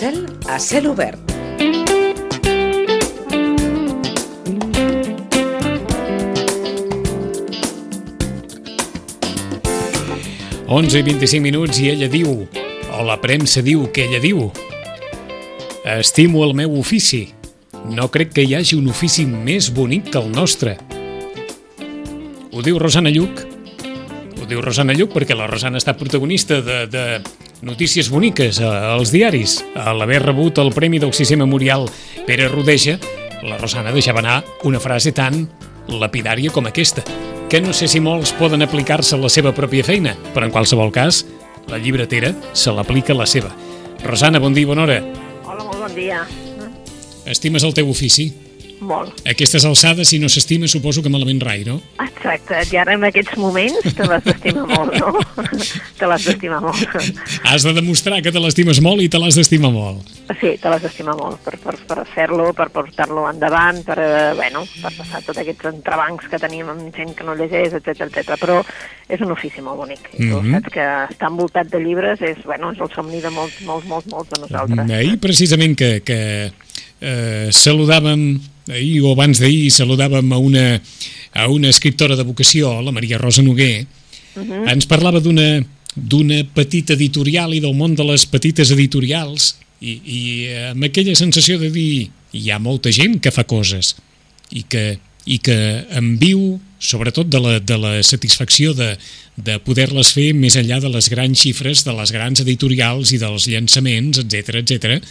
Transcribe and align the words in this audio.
Maricel, 0.00 0.26
a 0.46 0.58
cel 0.60 0.86
obert. 0.86 1.18
11 10.68 10.98
i 10.98 11.02
25 11.02 11.40
minuts 11.42 11.80
i 11.80 11.88
ella 11.90 12.06
diu, 12.06 12.46
o 12.94 13.02
la 13.02 13.16
premsa 13.18 13.62
diu 13.64 13.88
que 13.90 14.04
ella 14.04 14.20
diu, 14.22 14.52
estimo 15.98 16.44
el 16.46 16.54
meu 16.54 16.78
ofici. 16.78 17.32
No 17.90 18.06
crec 18.12 18.36
que 18.36 18.46
hi 18.46 18.54
hagi 18.54 18.78
un 18.78 18.86
ofici 18.92 19.26
més 19.26 19.72
bonic 19.74 20.12
que 20.12 20.22
el 20.22 20.30
nostre. 20.30 20.76
Ho 22.52 22.62
diu 22.62 22.78
Rosana 22.78 23.10
Lluc. 23.10 23.42
Ho 24.38 24.46
diu 24.46 24.62
Rosana 24.62 24.94
Lluc 24.94 25.10
perquè 25.16 25.34
la 25.34 25.50
Rosana 25.50 25.82
està 25.82 25.96
protagonista 25.98 26.62
de, 26.62 26.84
de 26.86 27.04
notícies 27.62 28.10
boniques 28.10 28.60
als 28.60 29.12
diaris. 29.12 29.64
A 29.74 29.94
l'haver 29.94 30.22
rebut 30.22 30.58
el 30.58 30.72
Premi 30.72 31.00
Sisè 31.00 31.36
Memorial 31.36 31.88
Pere 32.26 32.48
Rodeja, 32.48 32.98
la 33.42 33.58
Rosana 33.58 33.92
deixava 33.92 34.20
anar 34.20 34.44
una 34.64 34.80
frase 34.80 35.12
tan 35.12 35.48
lapidària 35.88 36.50
com 36.50 36.66
aquesta 36.66 37.04
que 37.48 37.62
no 37.62 37.72
sé 37.72 37.88
si 37.88 38.00
molts 38.00 38.34
poden 38.36 38.60
aplicar-se 38.62 39.16
a 39.16 39.18
la 39.18 39.30
seva 39.32 39.54
pròpia 39.56 39.84
feina, 39.84 40.12
però 40.34 40.44
en 40.44 40.52
qualsevol 40.52 40.92
cas, 40.92 41.22
la 41.68 41.78
llibretera 41.80 42.34
se 42.52 42.74
l'aplica 42.76 43.14
a 43.14 43.16
la 43.16 43.26
seva. 43.26 43.48
Rosana, 44.04 44.38
bon 44.38 44.52
dia, 44.52 44.68
bona 44.68 44.84
hora. 44.84 44.98
Hola, 45.46 45.64
molt 45.64 45.80
bon 45.80 45.94
dia. 45.96 46.26
Estimes 47.24 47.64
el 47.64 47.72
teu 47.72 47.88
ofici? 47.88 48.28
Molt. 48.84 49.24
Aquestes 49.26 49.64
alçades, 49.64 50.12
si 50.12 50.20
no 50.20 50.28
s'estima, 50.28 50.68
suposo 50.68 51.02
que 51.02 51.08
malament 51.08 51.40
rai, 51.40 51.64
no? 51.64 51.80
Exacte, 52.28 52.74
i 52.74 52.76
ara 52.76 52.92
en 52.94 53.04
aquests 53.08 53.36
moments 53.40 53.94
te 53.96 54.04
l'has 54.06 54.24
d'estimar 54.26 54.66
molt, 54.68 54.94
no? 55.00 55.12
te 55.98 56.08
l'has 56.08 56.24
d'estimar 56.28 56.60
molt. 56.60 56.98
Has 57.48 57.64
de 57.64 57.72
demostrar 57.76 58.20
que 58.24 58.32
te 58.34 58.42
l'estimes 58.42 58.80
molt 58.84 59.00
i 59.00 59.08
te 59.08 59.20
l'has 59.20 59.38
d'estimar 59.38 59.70
molt. 59.72 60.10
Sí, 60.40 60.50
te 60.60 60.68
l'has 60.68 60.82
d'estimar 60.84 61.14
molt 61.16 61.40
per, 61.46 61.56
per, 61.62 61.74
per 61.88 62.04
fer-lo, 62.12 62.50
per 62.56 62.68
portar-lo 62.74 63.24
endavant, 63.30 63.80
per, 63.86 63.96
eh, 64.02 64.34
bueno, 64.36 64.64
per 64.82 64.92
passar 64.98 65.22
tots 65.24 65.40
aquests 65.40 65.70
entrebancs 65.72 66.28
que 66.28 66.40
tenim 66.42 66.68
amb 66.68 66.92
gent 66.94 67.14
que 67.16 67.24
no 67.24 67.36
llegeix, 67.38 67.78
etc 67.80 68.04
etc. 68.10 68.36
Però 68.42 68.60
és 69.08 69.24
un 69.24 69.32
ofici 69.32 69.64
molt 69.64 69.80
bonic. 69.80 70.10
I 70.18 70.28
tu 70.28 70.42
Mhm. 70.42 70.52
saps 70.58 70.72
que 70.74 70.86
estar 71.14 71.30
envoltat 71.32 71.72
de 71.72 71.80
llibres 71.80 72.20
és, 72.20 72.44
bueno, 72.44 72.72
és 72.72 72.78
el 72.80 72.90
somni 72.94 73.20
de 73.24 73.30
molts, 73.30 73.60
molts, 73.62 73.86
molts, 73.86 74.06
molts 74.12 74.30
de 74.30 74.40
nosaltres. 74.44 74.90
Ahir, 74.90 75.18
precisament, 75.18 75.76
que, 75.78 76.02
que 76.04 76.52
eh, 77.00 77.48
saludàvem, 77.50 78.40
ahir 78.70 79.02
o 79.02 79.12
abans 79.12 79.38
d'ahir, 79.40 79.70
saludàvem 79.72 80.32
a 80.32 80.38
una, 80.38 80.66
a 81.34 81.48
una 81.48 81.68
escriptora 81.68 82.16
de 82.16 82.24
vocació, 82.24 82.80
la 82.82 82.92
Maria 82.92 83.18
Rosa 83.18 83.42
Noguer, 83.42 83.86
Mhm. 84.38 84.68
ens 84.68 84.86
parlava 84.86 85.20
d'una 85.20 85.64
d'una 85.98 86.44
petita 86.54 86.92
editorial 86.94 87.54
i 87.56 87.60
del 87.60 87.74
món 87.74 87.96
de 87.96 88.04
les 88.04 88.22
petites 88.30 88.70
editorials 88.70 89.56
i, 89.80 89.96
i 90.04 90.20
eh, 90.46 90.68
amb 90.70 90.84
aquella 90.84 91.14
sensació 91.18 91.56
de 91.58 91.70
dir 91.74 92.10
hi 92.36 92.50
ha 92.52 92.58
molta 92.62 92.92
gent 92.94 93.16
que 93.20 93.32
fa 93.34 93.42
coses 93.48 93.96
i 94.54 94.62
que, 94.62 94.98
i 95.26 95.38
que 95.42 95.56
en 95.90 96.12
viu 96.20 96.60
sobretot 96.78 97.26
de 97.26 97.40
la, 97.42 97.58
de 97.58 97.78
la 97.82 97.96
satisfacció 98.06 98.74
de, 98.78 98.92
de 99.36 99.58
poder-les 99.58 100.12
fer 100.14 100.28
més 100.38 100.54
enllà 100.60 100.78
de 100.84 100.88
les 100.92 101.08
grans 101.10 101.34
xifres, 101.40 101.82
de 101.82 101.96
les 101.98 102.12
grans 102.14 102.38
editorials 102.44 103.10
i 103.10 103.18
dels 103.18 103.48
llançaments, 103.50 104.18
etc 104.22 104.54
etc. 104.62 105.02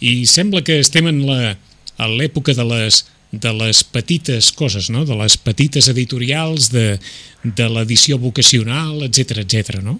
I 0.00 0.24
sembla 0.26 0.64
que 0.66 0.80
estem 0.80 1.06
en 1.06 1.22
la- 1.28 1.54
a 1.98 2.08
l'època 2.08 2.54
de 2.56 2.66
les 2.66 3.04
de 3.30 3.52
les 3.52 3.84
petites 3.84 4.52
coses, 4.56 4.88
no? 4.90 5.04
de 5.04 5.14
les 5.14 5.36
petites 5.36 5.88
editorials, 5.88 6.70
de, 6.72 6.98
de 7.44 7.66
l'edició 7.68 8.18
vocacional, 8.18 9.02
etc 9.04 9.42
etc. 9.44 9.82
no? 9.84 9.98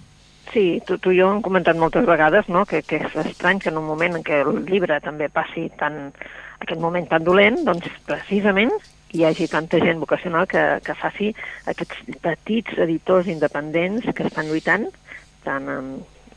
Sí, 0.53 0.81
tu, 0.89 0.97
tu 0.97 1.13
i 1.13 1.19
jo 1.21 1.29
hem 1.29 1.43
comentat 1.45 1.77
moltes 1.77 2.07
vegades 2.09 2.49
no? 2.49 2.65
que, 2.65 2.81
que 2.81 3.03
és 3.03 3.17
estrany 3.27 3.61
que 3.61 3.69
en 3.69 3.81
un 3.83 3.85
moment 3.85 4.17
en 4.17 4.25
què 4.25 4.41
el 4.47 4.63
llibre 4.71 4.97
també 5.05 5.29
passi 5.29 5.67
tan, 5.77 6.09
aquest 6.65 6.81
moment 6.81 7.05
tan 7.11 7.27
dolent, 7.27 7.61
doncs 7.69 7.91
precisament 8.09 8.73
hi 9.13 9.25
hagi 9.25 9.49
tanta 9.49 9.81
gent 9.81 10.01
vocacional 10.01 10.49
que, 10.49 10.63
que 10.85 10.97
faci 10.97 11.35
aquests 11.69 12.21
petits 12.25 12.81
editors 12.81 13.29
independents 13.29 14.09
que 14.09 14.25
estan 14.25 14.49
lluitant 14.49 14.89
tant 15.45 15.69
en, 15.73 15.93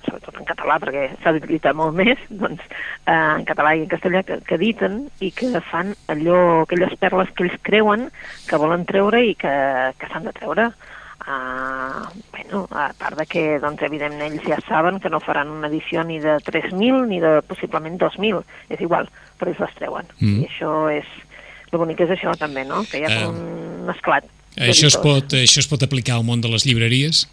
sobretot 0.05 0.39
en 0.39 0.47
català, 0.49 0.77
perquè 0.81 1.07
s'ha 1.21 1.33
de 1.35 1.41
lluitar 1.45 1.73
molt 1.77 1.95
més, 2.01 2.21
doncs, 2.29 2.63
eh, 3.05 3.13
en 3.13 3.45
català 3.49 3.75
i 3.75 3.85
en 3.85 3.91
castellà, 3.91 4.23
que, 4.27 4.39
que 4.47 4.57
editen 4.59 5.03
i 5.19 5.31
que 5.35 5.51
fan 5.71 5.93
allò, 6.11 6.39
aquelles 6.63 6.95
perles 7.01 7.31
que 7.35 7.47
ells 7.47 7.59
creuen 7.67 8.09
que 8.47 8.61
volen 8.61 8.87
treure 8.89 9.21
i 9.25 9.35
que, 9.39 9.53
que 9.99 10.11
s'han 10.11 10.27
de 10.29 10.35
treure. 10.37 10.71
Uh, 11.21 12.07
bueno, 12.33 12.63
a 12.73 12.87
part 12.97 13.19
de 13.19 13.27
que, 13.29 13.43
doncs, 13.61 13.83
evidentment, 13.85 14.33
ells 14.33 14.47
ja 14.49 14.57
saben 14.65 14.97
que 14.99 15.11
no 15.13 15.19
faran 15.21 15.51
una 15.53 15.69
edició 15.69 16.01
ni 16.01 16.17
de 16.19 16.39
3.000 16.47 17.05
ni 17.11 17.19
de 17.21 17.35
possiblement 17.45 17.99
2.000, 18.01 18.41
és 18.73 18.81
igual, 18.81 19.05
però 19.37 19.53
ells 19.53 19.61
les 19.61 19.75
treuen. 19.77 20.09
Mm. 20.17 20.39
I 20.41 20.49
això 20.49 20.71
és... 20.95 21.17
El 21.71 21.79
bonic 21.79 22.01
és 22.03 22.09
això, 22.17 22.33
també, 22.35 22.65
no?, 22.67 22.81
que 22.89 22.99
hi 22.99 23.05
ha 23.05 23.11
Eh, 23.13 23.19
com 23.23 23.37
un 23.85 23.93
esclat. 23.93 24.25
Això 24.59 24.89
es, 24.89 24.97
pot, 24.99 25.37
això 25.37 25.61
es 25.61 25.69
pot 25.71 25.83
aplicar 25.85 26.17
al 26.17 26.25
món 26.27 26.41
de 26.43 26.49
les 26.51 26.65
llibreries? 26.67 27.23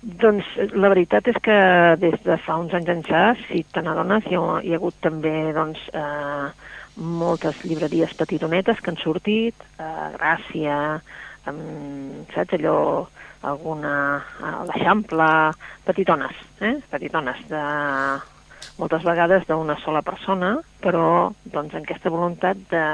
Doncs 0.00 0.46
la 0.72 0.88
veritat 0.88 1.26
és 1.28 1.36
que 1.44 1.56
des 2.00 2.14
de 2.24 2.36
fa 2.40 2.56
uns 2.56 2.72
anys 2.72 2.88
ençà, 2.88 3.24
si 3.44 3.60
te 3.68 3.82
n'adones, 3.84 4.24
hi, 4.30 4.38
hi 4.38 4.72
ha 4.72 4.78
hagut 4.78 4.96
també 5.04 5.52
doncs, 5.52 5.82
eh, 5.92 6.46
moltes 7.20 7.60
llibreries 7.68 8.14
petitonetes 8.16 8.80
que 8.80 8.94
han 8.94 9.00
sortit, 9.02 9.66
eh, 9.76 10.06
Gràcia, 10.16 10.78
eh, 11.44 11.54
saps 12.32 12.56
allò, 12.56 12.80
alguna, 13.52 13.94
a 14.40 14.64
l'Eixample, 14.70 15.28
petitones, 15.84 16.40
eh? 16.64 16.78
petitones, 16.88 17.44
de, 17.52 17.64
moltes 18.80 19.04
vegades 19.04 19.44
d'una 19.48 19.76
sola 19.84 20.00
persona, 20.00 20.54
però 20.80 21.28
doncs, 21.44 21.74
amb 21.76 21.84
aquesta 21.84 22.12
voluntat 22.12 22.56
de, 22.72 22.86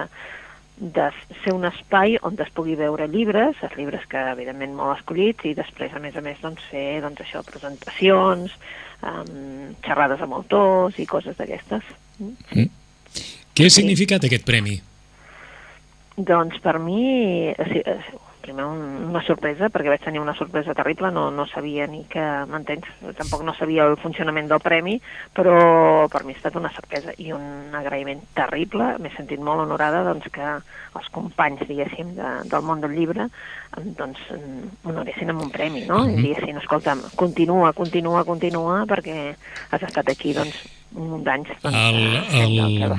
de 0.76 1.08
ser 1.42 1.54
un 1.54 1.64
espai 1.64 2.18
on 2.26 2.36
es 2.42 2.50
pugui 2.52 2.76
veure 2.76 3.06
llibres, 3.08 3.56
els 3.64 3.76
llibres 3.78 4.04
que 4.10 4.20
evidentment 4.32 4.74
molt 4.76 4.98
escollits, 4.98 5.46
i 5.48 5.54
després, 5.56 5.94
a 5.96 6.02
més 6.02 6.16
a 6.16 6.22
més, 6.24 6.40
doncs, 6.42 6.64
fer 6.70 7.00
doncs, 7.04 7.22
això, 7.24 7.40
presentacions, 7.46 8.52
um, 9.00 9.72
xerrades 9.86 10.20
amb 10.20 10.36
autors 10.36 10.98
i 11.00 11.08
coses 11.08 11.38
d'aquestes. 11.38 11.94
Mm. 12.20 12.68
Què 13.56 13.66
ha 13.66 13.72
significat 13.72 14.28
aquest 14.28 14.44
premi? 14.44 14.76
Doncs 16.16 16.60
per 16.64 16.78
mi, 16.80 17.48
eh, 17.52 17.68
sí, 17.70 17.80
eh, 17.80 18.00
primer 18.46 18.64
un, 18.64 19.10
una 19.10 19.22
sorpresa, 19.26 19.68
perquè 19.72 19.90
vaig 19.92 20.04
tenir 20.04 20.22
una 20.22 20.34
sorpresa 20.38 20.74
terrible, 20.78 21.10
no, 21.14 21.26
no 21.34 21.46
sabia 21.50 21.88
ni 21.90 22.04
que, 22.10 22.22
m'entens, 22.50 22.86
tampoc 23.18 23.42
no 23.46 23.54
sabia 23.58 23.88
el 23.90 23.98
funcionament 24.00 24.48
del 24.50 24.62
premi, 24.62 24.96
però 25.36 26.06
per 26.12 26.22
mi 26.24 26.34
ha 26.34 26.38
estat 26.38 26.56
una 26.58 26.70
sorpresa 26.74 27.14
i 27.22 27.32
un 27.34 27.74
agraïment 27.76 28.22
terrible, 28.38 28.94
m'he 29.02 29.12
sentit 29.16 29.42
molt 29.42 29.66
honorada 29.66 30.04
doncs, 30.06 30.30
que 30.32 30.54
els 30.96 31.10
companys, 31.12 31.66
diguéssim, 31.68 32.14
de, 32.16 32.32
del 32.48 32.64
món 32.64 32.80
del 32.84 32.96
llibre 32.96 33.28
doncs, 33.98 34.22
honoressin 34.86 35.34
amb 35.34 35.44
un 35.44 35.52
premi, 35.52 35.84
no? 35.90 36.04
Mhm. 36.06 36.16
I 36.16 36.26
diguessin, 36.30 36.62
escolta'm, 36.62 37.02
continua, 37.18 37.74
continua, 37.76 38.24
continua, 38.24 38.84
perquè 38.88 39.34
has 39.70 39.82
estat 39.82 40.08
aquí, 40.14 40.32
doncs, 40.36 40.56
un 40.96 41.10
munt 41.10 41.24
d'anys 41.26 41.50
doncs, 41.60 41.76
El, 41.76 41.96
el. 42.40 42.92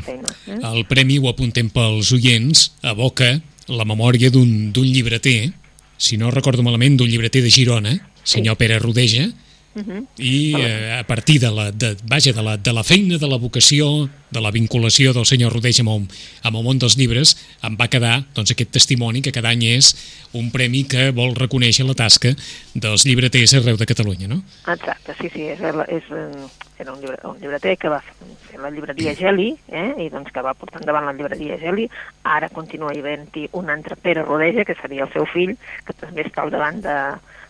Eh? 0.54 0.58
el 0.60 0.82
premi, 0.90 1.18
ho 1.18 1.30
apuntem 1.32 1.72
pels 1.74 2.12
oients, 2.14 2.68
aboca 2.84 3.38
la 3.68 3.86
memòria 3.86 4.32
d'un 4.32 4.72
llibreter, 4.74 5.52
si 5.98 6.18
no 6.18 6.32
recordo 6.32 6.64
malament, 6.64 6.98
d'un 6.98 7.10
llibreter 7.10 7.44
de 7.44 7.52
Girona, 7.52 7.94
senyor 8.24 8.58
Pere 8.60 8.80
Rodeja, 8.80 9.28
Mhm. 9.78 10.08
i 10.18 10.56
eh, 10.58 10.98
a 11.00 11.04
partir 11.06 11.40
de 11.40 11.52
la, 11.54 11.72
de, 11.72 11.96
vaja, 12.04 12.34
de, 12.34 12.42
la, 12.42 12.58
de 12.58 12.74
la 12.74 12.84
feina, 12.84 13.20
de 13.22 13.28
la 13.30 13.38
vocació, 13.38 14.10
de 14.32 14.42
la 14.42 14.50
vinculació 14.52 15.14
del 15.14 15.26
senyor 15.30 15.54
Rodeja 15.54 15.84
amb, 15.86 15.92
el- 15.94 16.08
amb 16.44 16.58
el 16.58 16.64
món 16.66 16.80
dels 16.82 16.98
llibres, 16.98 17.36
em 17.62 17.78
va 17.80 17.88
quedar 17.88 18.24
doncs, 18.34 18.52
aquest 18.52 18.72
testimoni 18.74 19.22
que 19.22 19.32
cada 19.32 19.50
any 19.54 19.64
és 19.78 19.92
un 20.34 20.50
premi 20.52 20.82
que 20.90 21.12
vol 21.12 21.36
reconèixer 21.38 21.86
la 21.86 21.94
tasca 21.94 22.34
dels 22.74 23.06
llibreters 23.06 23.54
arreu 23.54 23.78
de 23.78 23.86
Catalunya, 23.86 24.28
no? 24.28 24.42
Exacte, 24.68 25.14
sí, 25.22 25.30
sí, 25.30 25.46
és, 25.54 25.62
és, 25.62 26.04
eh, 26.10 26.48
era 26.80 26.94
un, 26.94 27.00
llibre, 27.00 27.18
un 27.24 27.38
llibreter 27.40 27.78
que 27.78 27.90
va 27.94 28.02
fer 28.02 28.60
la 28.60 28.70
llibreria 28.74 29.14
Geli, 29.16 29.56
eh, 29.70 29.94
i 30.06 30.10
doncs 30.10 30.32
que 30.34 30.42
va 30.42 30.54
portar 30.58 30.82
endavant 30.82 31.06
la 31.06 31.14
llibreria 31.14 31.58
Geli, 31.62 31.88
ara 32.24 32.50
continua 32.50 32.92
havent-hi 32.92 33.48
un 33.54 33.70
altre 33.70 33.96
Pere 33.96 34.24
Rodeja, 34.26 34.66
que 34.66 34.76
seria 34.82 35.06
el 35.06 35.14
seu 35.14 35.26
fill, 35.32 35.56
que 35.86 35.94
també 35.94 36.26
està 36.26 36.42
al 36.44 36.52
davant 36.52 36.82
de, 36.82 36.98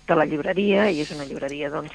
de 0.08 0.16
la 0.16 0.26
llibreria, 0.26 0.90
i 0.90 1.02
és 1.04 1.12
una 1.16 1.28
llibreria, 1.28 1.70
doncs, 1.74 1.94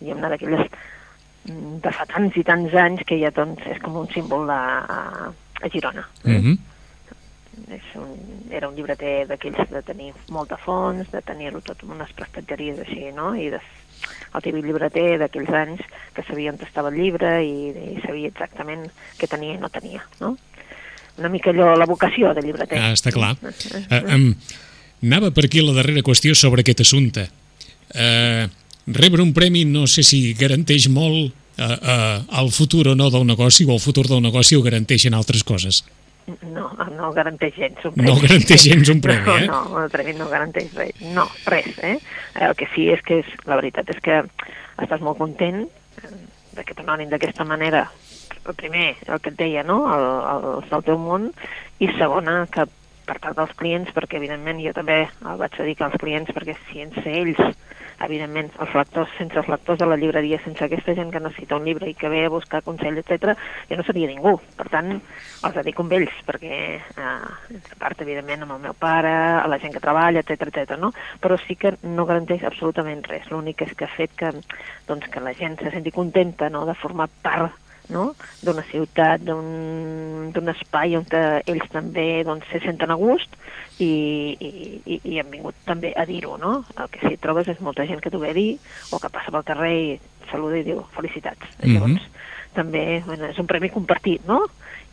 diguem-ne, 0.00 0.32
d'aquelles 0.32 0.66
mm, 0.66 1.78
de 1.84 1.94
fa 1.94 2.08
tants 2.10 2.36
i 2.40 2.44
tants 2.48 2.76
anys 2.84 3.04
que 3.08 3.18
ja 3.20 3.32
doncs, 3.34 3.64
és 3.70 3.80
com 3.84 3.96
un 4.02 4.10
símbol 4.14 4.46
de, 4.50 4.58
a, 4.98 5.32
a 5.62 5.72
Girona. 5.72 6.06
Mm 6.24 6.40
-hmm. 6.40 6.58
És 7.72 7.84
un, 8.00 8.16
era 8.50 8.68
un 8.68 8.74
llibreter 8.74 9.26
d'aquells 9.28 9.70
de 9.70 9.82
tenir 9.82 10.12
molta 10.28 10.56
fons, 10.56 11.10
de 11.10 11.20
tenir-ho 11.20 11.60
tot 11.60 11.82
amb 11.82 11.92
unes 11.92 12.12
prestatgeries 12.12 12.78
així, 12.80 13.12
no? 13.12 13.34
I 13.34 13.50
de, 13.50 13.60
el 14.34 14.42
típic 14.42 14.64
llibreter 14.64 15.18
d'aquells 15.20 15.50
anys 15.50 15.80
que 16.14 16.22
sabia 16.22 16.52
on 16.52 16.58
estava 16.64 16.88
el 16.88 16.96
llibre 16.96 17.44
i, 17.44 17.68
i 17.96 18.00
sabia 18.06 18.28
exactament 18.28 18.88
què 19.18 19.28
tenia 19.28 19.54
i 19.54 19.60
no 19.60 19.68
tenia, 19.68 20.02
no? 20.20 20.36
Una 21.18 21.28
mica 21.28 21.50
allò, 21.50 21.74
la 21.76 21.84
vocació 21.84 22.32
de 22.32 22.40
llibreter. 22.40 22.78
Ah, 22.80 22.92
està 22.96 23.12
clar. 23.12 23.36
Uh, 23.92 24.00
um, 24.14 24.28
anava 25.04 25.30
per 25.34 25.44
aquí 25.44 25.60
la 25.60 25.74
darrera 25.76 26.00
qüestió 26.06 26.34
sobre 26.38 26.64
aquest 26.64 26.80
assumpte. 26.80 27.26
Uh, 27.92 28.48
rebre 28.86 29.22
un 29.22 29.32
premi 29.36 29.64
no 29.64 29.86
sé 29.86 30.02
si 30.02 30.32
garanteix 30.34 30.88
molt 30.90 31.32
eh, 31.56 31.64
eh, 31.64 32.22
el 32.40 32.50
futur 32.50 32.88
o 32.88 32.94
no 32.94 33.10
del 33.10 33.26
negoci 33.26 33.64
o 33.64 33.72
el 33.72 33.80
futur 33.80 34.08
del 34.08 34.22
negoci 34.22 34.56
ho 34.56 34.62
garanteixen 34.62 35.14
altres 35.14 35.44
coses. 35.44 35.84
No, 36.26 36.70
no 36.96 37.10
garanteix 37.12 37.54
gens 37.56 37.84
un 37.84 37.94
premi. 37.94 38.08
No 38.08 38.16
garanteix 38.20 38.66
gens 38.68 38.90
un 38.92 39.00
premi, 39.02 39.26
no, 39.26 39.38
eh? 39.38 39.46
No, 39.50 39.62
el 39.82 39.90
premi 39.90 40.14
no 40.18 40.28
garanteix 40.30 40.74
res. 40.78 41.00
No, 41.14 41.26
res, 41.46 41.78
eh? 41.82 41.98
El 42.38 42.54
que 42.58 42.68
sí 42.74 42.88
és 42.94 43.02
que 43.06 43.20
és, 43.22 43.32
la 43.46 43.58
veritat 43.58 43.90
és 43.90 43.98
que 44.04 44.20
estàs 44.82 45.02
molt 45.02 45.18
content 45.18 45.64
eh, 45.66 46.12
de 46.56 46.64
que 46.66 46.76
t'anonin 46.78 47.10
d'aquesta 47.10 47.46
manera. 47.48 47.88
El 48.42 48.54
primer, 48.58 48.94
el 49.06 49.20
que 49.22 49.30
et 49.30 49.38
deia, 49.38 49.66
no?, 49.66 49.82
el, 49.94 50.06
el, 50.30 50.46
del 50.70 50.86
teu 50.86 50.98
món, 50.98 51.28
i 51.82 51.90
segona, 51.98 52.44
que 52.50 52.66
per 53.06 53.18
part 53.18 53.36
dels 53.38 53.52
clients, 53.58 53.90
perquè 53.94 54.18
evidentment 54.18 54.62
jo 54.62 54.72
també 54.74 55.04
el 55.04 55.38
vaig 55.38 55.54
dedicar 55.58 55.88
als 55.88 55.98
clients, 56.02 56.30
perquè 56.34 56.54
sense 56.70 57.02
ells, 57.02 57.42
evidentment, 58.06 58.50
els 58.62 58.74
lectors, 58.76 59.12
sense 59.18 59.38
els 59.38 59.48
lectors 59.50 59.80
de 59.80 59.88
la 59.88 59.98
llibreria, 60.00 60.40
sense 60.44 60.64
aquesta 60.64 60.94
gent 60.98 61.12
que 61.12 61.22
necessita 61.22 61.56
un 61.56 61.66
llibre 61.68 61.88
i 61.90 61.96
que 61.98 62.10
ve 62.12 62.24
a 62.26 62.32
buscar 62.32 62.62
consell, 62.66 62.98
etc, 63.00 63.34
jo 63.70 63.78
no 63.78 63.86
seria 63.86 64.10
ningú. 64.10 64.34
Per 64.58 64.68
tant, 64.72 64.92
els 65.46 65.56
dedico 65.58 65.86
amb 65.86 65.96
ells, 65.98 66.18
perquè, 66.28 66.60
eh, 66.78 67.08
a 67.08 67.78
part, 67.78 68.02
evidentment, 68.04 68.44
amb 68.46 68.56
el 68.58 68.62
meu 68.68 68.76
pare, 68.78 69.12
a 69.42 69.46
la 69.48 69.58
gent 69.62 69.74
que 69.74 69.84
treballa, 69.84 70.22
etc 70.22 70.48
etc. 70.48 70.76
no? 70.78 70.92
Però 71.22 71.38
sí 71.46 71.56
que 71.56 71.76
no 71.82 72.06
garanteix 72.08 72.44
absolutament 72.44 73.04
res. 73.08 73.30
L'únic 73.30 73.62
és 73.66 73.74
que 73.76 73.86
ha 73.86 73.96
fet 73.96 74.14
que, 74.18 74.32
doncs, 74.88 75.08
que 75.12 75.22
la 75.22 75.34
gent 75.38 75.58
se 75.60 75.70
senti 75.70 75.92
contenta 75.94 76.50
no? 76.50 76.66
de 76.66 76.74
formar 76.78 77.08
part 77.22 77.61
no? 77.90 78.14
d'una 78.42 78.64
ciutat, 78.70 79.24
d'un 79.24 80.52
espai 80.54 80.96
on 80.96 81.06
ells 81.12 81.68
també 81.72 82.22
doncs, 82.24 82.46
se 82.52 82.60
senten 82.64 82.90
a 82.90 82.98
gust 83.00 83.34
i, 83.78 83.90
i, 84.38 85.00
i 85.02 85.18
han 85.18 85.30
vingut 85.32 85.54
també 85.66 85.92
a 85.96 86.06
dir-ho, 86.06 86.36
no? 86.40 86.62
El 86.76 86.90
que 86.92 87.02
si 87.06 87.20
trobes 87.22 87.48
és 87.48 87.60
molta 87.60 87.86
gent 87.88 88.00
que 88.00 88.10
t'ho 88.10 88.22
ve 88.22 88.30
a 88.30 88.38
dir 88.38 88.50
o 88.90 89.00
que 89.02 89.12
passa 89.12 89.34
pel 89.34 89.46
carrer 89.48 89.74
i 89.76 90.00
saluda 90.30 90.60
i 90.60 90.66
diu 90.66 90.84
felicitats. 90.96 91.46
Mm 91.58 91.64
-hmm. 91.64 91.74
Llavors, 91.74 92.08
també 92.54 93.02
bueno, 93.06 93.26
és 93.26 93.38
un 93.38 93.46
premi 93.46 93.70
compartit, 93.70 94.24
no? 94.26 94.46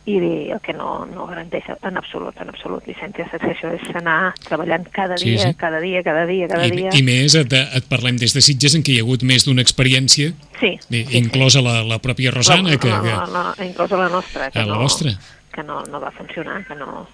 I 0.08 0.16
el 0.50 0.60
que 0.64 0.72
no, 0.72 1.04
no 1.06 1.26
garanteix 1.28 1.66
en 1.76 1.98
absolut, 2.00 2.36
en 2.40 2.48
absolut 2.48 2.86
llicència 2.88 3.26
això 3.36 3.72
és 3.76 3.90
anar 4.00 4.32
treballant 4.46 4.86
cada 4.94 5.18
dia, 5.20 5.36
sí, 5.36 5.50
sí. 5.50 5.56
cada 5.60 5.80
dia, 5.82 6.02
cada 6.02 6.24
dia, 6.26 6.48
cada 6.48 6.66
I, 6.66 6.72
dia. 6.76 6.92
I 6.96 7.02
més, 7.04 7.36
et, 7.36 7.52
et 7.52 7.88
parlem 7.90 8.16
des 8.20 8.32
de 8.34 8.42
Sitges 8.44 8.78
en 8.78 8.84
què 8.86 8.94
hi 8.94 9.00
ha 9.00 9.04
hagut 9.04 9.24
més 9.28 9.44
d'una 9.44 9.62
experiència, 9.64 10.32
sí, 10.60 10.72
sí, 10.86 11.04
inclosa 11.20 11.60
sí. 11.60 11.66
La, 11.68 11.80
la 11.84 12.00
pròpia 12.02 12.32
Rosana. 12.34 12.72
La, 12.72 12.80
que, 12.80 12.88
la, 12.88 13.20
la, 13.28 13.44
la, 13.52 13.66
inclosa 13.66 14.00
la 14.00 14.08
nostra. 14.08 14.50
Que 14.50 14.64
la 14.64 14.72
no, 14.72 14.80
vostra. 14.80 15.14
Que 15.52 15.66
no, 15.66 15.82
no 15.92 16.00
va 16.00 16.12
funcionar, 16.16 16.62
que 16.64 16.78
no, 16.80 17.04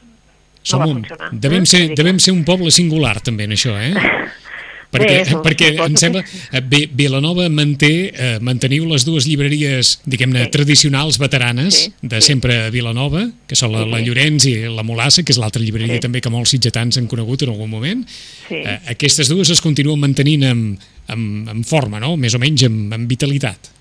som 0.63 0.81
no 0.81 0.87
va 0.87 0.93
un, 0.93 1.03
funcionar. 1.03 1.31
devem, 1.33 1.67
eh? 1.67 1.73
ser, 1.75 1.85
devem 1.99 2.23
ser 2.23 2.37
un 2.37 2.45
poble 2.47 2.71
singular 2.75 3.19
també 3.25 3.51
en 3.51 3.59
això, 3.59 3.75
eh? 3.83 3.95
perquè, 4.93 5.25
Bé, 5.25 5.37
perquè 5.45 5.71
em 5.87 5.97
sembla 5.97 6.23
eh, 6.53 6.61
Bé, 6.61 6.89
Vilanova 6.93 7.49
manté, 7.49 8.13
eh, 8.15 8.39
manteniu 8.41 8.87
les 8.87 9.05
dues 9.05 9.27
llibreries, 9.27 10.01
diguem-ne, 10.07 10.45
Sí. 10.45 10.51
tradicionals, 10.51 11.19
veteranes, 11.19 11.75
Sí, 11.75 11.93
de 12.03 12.21
sí. 12.21 12.27
sempre 12.33 12.67
a 12.67 12.71
Vilanova, 12.71 13.31
que 13.47 13.57
són 13.57 13.73
la, 13.73 13.85
Sí, 13.85 13.91
la 13.91 13.99
sí. 13.99 14.05
Llorenç 14.05 14.47
i 14.47 14.55
la 14.69 14.83
Molassa, 14.83 15.23
que 15.23 15.33
és 15.33 15.39
l'altra 15.39 15.63
llibreria 15.63 15.95
Sí. 15.95 16.01
també 16.01 16.21
que 16.21 16.31
molts 16.31 16.51
sitgetans 16.51 16.97
han 16.99 17.07
conegut 17.07 17.43
en 17.43 17.51
algun 17.51 17.71
moment. 17.71 18.07
Sí. 18.49 18.55
Eh, 18.65 18.81
aquestes 18.89 19.29
dues 19.29 19.51
es 19.51 19.61
continuen 19.61 19.99
mantenint 20.01 20.45
amb, 20.45 20.79
amb, 21.09 21.49
amb 21.49 21.65
forma, 21.65 22.01
no? 22.01 22.17
Més 22.17 22.35
o 22.35 22.39
menys 22.39 22.65
amb, 22.65 22.93
amb 22.93 23.09
vitalitat. 23.09 23.73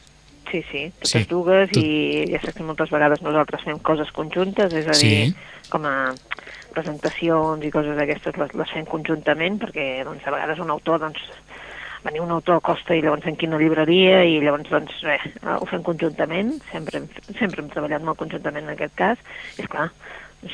Sí, 0.51 0.61
sí, 0.71 0.91
totes 1.01 1.09
Sí, 1.11 1.25
dues 1.29 1.69
tot. 1.71 1.83
i 1.83 2.25
ja 2.31 2.39
saps 2.39 2.53
que 2.55 2.63
moltes 2.63 2.89
vegades 2.89 3.21
nosaltres 3.21 3.63
fem 3.65 3.79
coses 3.79 4.11
conjuntes, 4.13 4.71
és 4.73 4.87
a 4.87 4.93
Sí. 4.93 5.07
dir, 5.07 5.33
com 5.69 5.83
a 5.85 6.13
presentacions 6.75 7.63
i 7.65 7.71
coses 7.73 7.95
d'aquestes 7.97 8.37
les, 8.41 8.53
les 8.59 8.73
fem 8.75 8.85
conjuntament 8.89 9.57
perquè 9.63 10.03
doncs, 10.07 10.25
a 10.27 10.33
vegades 10.35 10.59
un 10.63 10.69
autor 10.75 10.99
doncs, 11.05 11.21
venir 12.05 12.21
un 12.21 12.29
autor 12.35 12.59
a 12.59 12.65
costa 12.67 12.93
i 12.93 13.01
llavors 13.01 13.25
en 13.25 13.35
quina 13.39 13.57
llibreria 13.57 14.19
i 14.29 14.35
llavors 14.43 14.69
doncs 14.69 14.99
bé, 15.07 15.15
ho 15.57 15.65
fem 15.71 15.81
conjuntament, 15.87 16.51
sempre, 16.71 16.99
hem- 17.01 17.37
sempre 17.39 17.63
hem 17.63 17.71
treballat 17.73 18.03
molt 18.05 18.19
conjuntament 18.21 18.67
en 18.67 18.75
aquest 18.75 18.93
cas, 18.99 19.17
i 19.57 19.63
és 19.63 19.71
clar, 19.73 19.87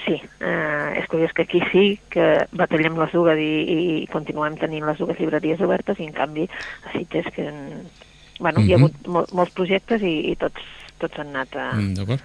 sí, 0.06 0.16
eh, 0.40 0.94
és 1.02 1.10
curiós 1.12 1.34
que 1.36 1.44
aquí 1.44 1.60
sí 1.74 1.84
que 2.14 2.46
batallem 2.56 2.96
les 3.02 3.12
dues 3.12 3.42
i, 3.44 3.52
i 3.76 4.08
continuem 4.14 4.56
tenint 4.62 4.88
les 4.88 5.02
dues 5.04 5.20
llibreries 5.20 5.60
obertes 5.68 6.00
i 6.00 6.08
en 6.08 6.14
canvi 6.16 6.48
a 6.88 6.94
Sitges 6.96 7.28
que 7.36 7.50
en, 7.50 7.60
bueno, 8.40 8.62
hi 8.64 8.72
ha 8.74 8.78
Mhm. 8.78 8.86
hagut 8.86 9.08
mol, 9.12 9.28
molts 9.36 9.52
projectes 9.54 10.02
i, 10.08 10.32
i 10.32 10.36
tots, 10.40 10.64
tots 11.04 11.20
han 11.20 11.36
anat 11.36 11.56
a, 11.60 11.68
Mm, 11.76 11.94
D'acord? 12.00 12.22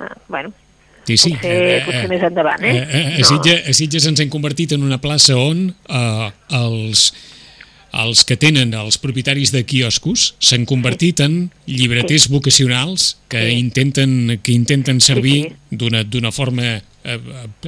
a 0.00 0.08
bueno, 0.28 0.52
Sí, 1.06 1.16
sí. 1.18 1.32
Potser- 1.34 1.84
potser 1.84 2.08
més 2.08 2.22
endavant, 2.22 2.62
eh? 2.62 2.78
A, 2.78 3.18
No. 3.18 3.24
Sitges, 3.26 3.68
a 3.68 3.72
Sitges 3.74 4.06
ens 4.06 4.20
hem 4.22 4.28
convertit 4.30 4.72
en 4.76 4.82
una 4.86 5.00
plaça 5.02 5.34
on 5.36 5.74
eh, 5.88 6.28
els, 6.54 7.08
els 7.92 8.22
que 8.24 8.36
tenen, 8.40 8.72
els 8.78 8.96
propietaris 9.02 9.50
de 9.52 9.64
quioscos, 9.68 10.34
s'han 10.40 10.64
convertit 10.64 11.20
en 11.20 11.50
llibreters 11.66 12.28
vocacionals 12.32 13.16
que 13.28 13.42
Sí. 13.50 13.58
intenten 13.58 14.38
que 14.42 14.52
intenten 14.54 15.00
servir 15.00 15.42
sí. 15.50 15.56
d'una 15.70 16.04
d'una 16.04 16.30
forma 16.32 16.78
eh, 17.04 17.18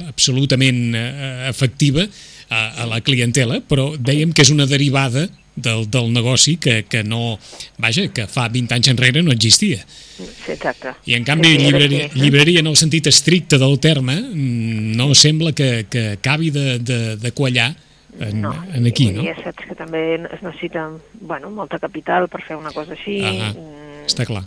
absolutament 0.07 0.95
eh, 0.95 1.49
efectiva 1.49 2.07
a, 2.49 2.83
a 2.83 2.85
la 2.87 3.01
clientela, 3.01 3.59
però 3.67 3.91
dèiem 3.97 4.31
que 4.33 4.41
és 4.45 4.51
una 4.53 4.65
derivada 4.69 5.27
del, 5.55 5.89
del 5.89 6.11
negoci 6.13 6.57
que, 6.57 6.83
que 6.85 7.03
no, 7.03 7.37
vaja, 7.77 8.07
que 8.13 8.27
fa 8.27 8.47
20 8.51 8.75
anys 8.75 8.91
enrere 8.91 9.23
no 9.23 9.31
existia. 9.31 9.85
sí, 10.15 10.51
exacte. 10.51 10.93
I 11.05 11.15
en 11.15 11.23
canvi, 11.23 11.49
Sí, 11.55 11.57
llibreria, 11.57 12.09
llibreria 12.13 12.59
en 12.59 12.67
el 12.67 12.77
sentit 12.77 13.07
estricte 13.07 13.57
del 13.57 13.79
terme 13.79 14.21
mm, 14.21 14.95
no 14.95 15.13
sembla 15.15 15.51
que, 15.51 15.87
que 15.89 16.11
acabi 16.19 16.51
de, 16.51 16.79
de, 16.79 17.17
de 17.17 17.31
quallar 17.31 17.75
en, 18.19 18.41
no, 18.41 18.53
en 18.73 18.85
aquí, 18.87 19.09
no? 19.11 19.23
I 19.23 19.31
ja 19.33 19.35
saps 19.43 19.65
que 19.67 19.75
també 19.75 20.01
es 20.15 20.41
necessita 20.41 20.87
bueno, 21.19 21.49
molta 21.51 21.79
capital 21.79 22.29
per 22.31 22.43
fer 22.47 22.55
una 22.55 22.71
cosa 22.71 22.95
així. 22.95 23.19
Ah, 23.27 23.51
mm, 23.51 24.05
està 24.07 24.27
clar. 24.27 24.45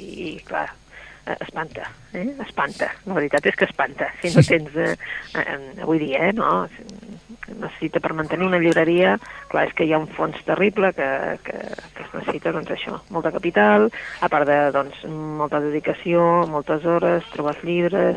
I, 0.00 0.38
clar, 0.48 0.70
eh, 1.26 1.36
espanta, 1.44 1.90
eh? 2.16 2.30
espanta. 2.46 2.88
La 3.04 3.18
veritat 3.18 3.50
és 3.50 3.58
que 3.60 3.68
espanta. 3.68 4.08
Si 4.22 4.32
no 4.32 4.44
tens, 4.48 4.72
eh, 4.76 4.96
eh, 5.36 5.58
avui 5.82 6.00
dia, 6.00 6.30
eh, 6.30 6.32
no? 6.32 6.64
Necessita 7.58 8.00
per 8.00 8.12
mantenir 8.14 8.46
una 8.46 8.58
llibreria, 8.58 9.18
clar, 9.48 9.66
és 9.68 9.74
que 9.74 9.84
hi 9.84 9.92
ha 9.92 9.98
un 9.98 10.06
fons 10.08 10.36
terrible 10.44 10.92
que, 10.92 11.08
que, 11.44 11.58
que 11.96 12.02
es 12.06 12.14
necessita, 12.14 12.52
doncs 12.52 12.70
això, 12.70 13.00
molta 13.10 13.32
capital, 13.32 13.90
a 14.20 14.28
part 14.28 14.46
de, 14.46 14.58
doncs, 14.72 15.04
molta 15.10 15.60
dedicació, 15.60 16.46
moltes 16.50 16.84
hores, 16.84 17.24
trobar 17.34 17.56
els 17.56 17.64
llibres, 17.64 18.16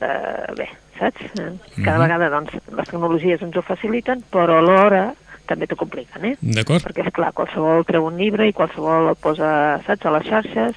eh, 0.00 0.54
bé, 0.56 0.68
saps? 0.98 1.20
Eh, 1.38 1.52
Cada 1.84 1.98
Mhm. 1.98 2.02
vegada, 2.06 2.30
doncs, 2.30 2.52
les 2.76 2.88
tecnologies 2.88 3.42
ens 3.42 3.56
ho 3.56 3.62
faciliten, 3.62 4.22
però 4.30 4.58
alhora 4.58 5.12
també 5.46 5.66
t'ho 5.66 5.76
compliquen, 5.76 6.24
eh? 6.24 6.36
D'acord? 6.40 6.80
perquè 6.82 7.04
és 7.06 7.12
clar, 7.12 7.32
qualsevol 7.34 7.84
treu 7.84 8.06
un 8.06 8.16
llibre 8.16 8.46
i 8.48 8.52
qualsevol 8.52 9.10
el 9.10 9.16
posa, 9.16 9.78
saps, 9.84 10.06
a 10.06 10.10
les 10.10 10.24
xarxes 10.26 10.76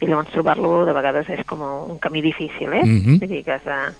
i 0.00 0.06
llavors 0.06 0.30
trobar-lo 0.30 0.84
de 0.86 0.92
vegades 0.92 1.28
és 1.30 1.44
com 1.46 1.60
un 1.62 1.98
camí 1.98 2.20
difícil, 2.22 2.72
eh? 2.72 2.82
Mhm. 2.84 3.18
Vull 3.20 3.28
dir 3.28 3.44
que 3.44 3.52
has 3.52 3.64
de- 3.64 3.94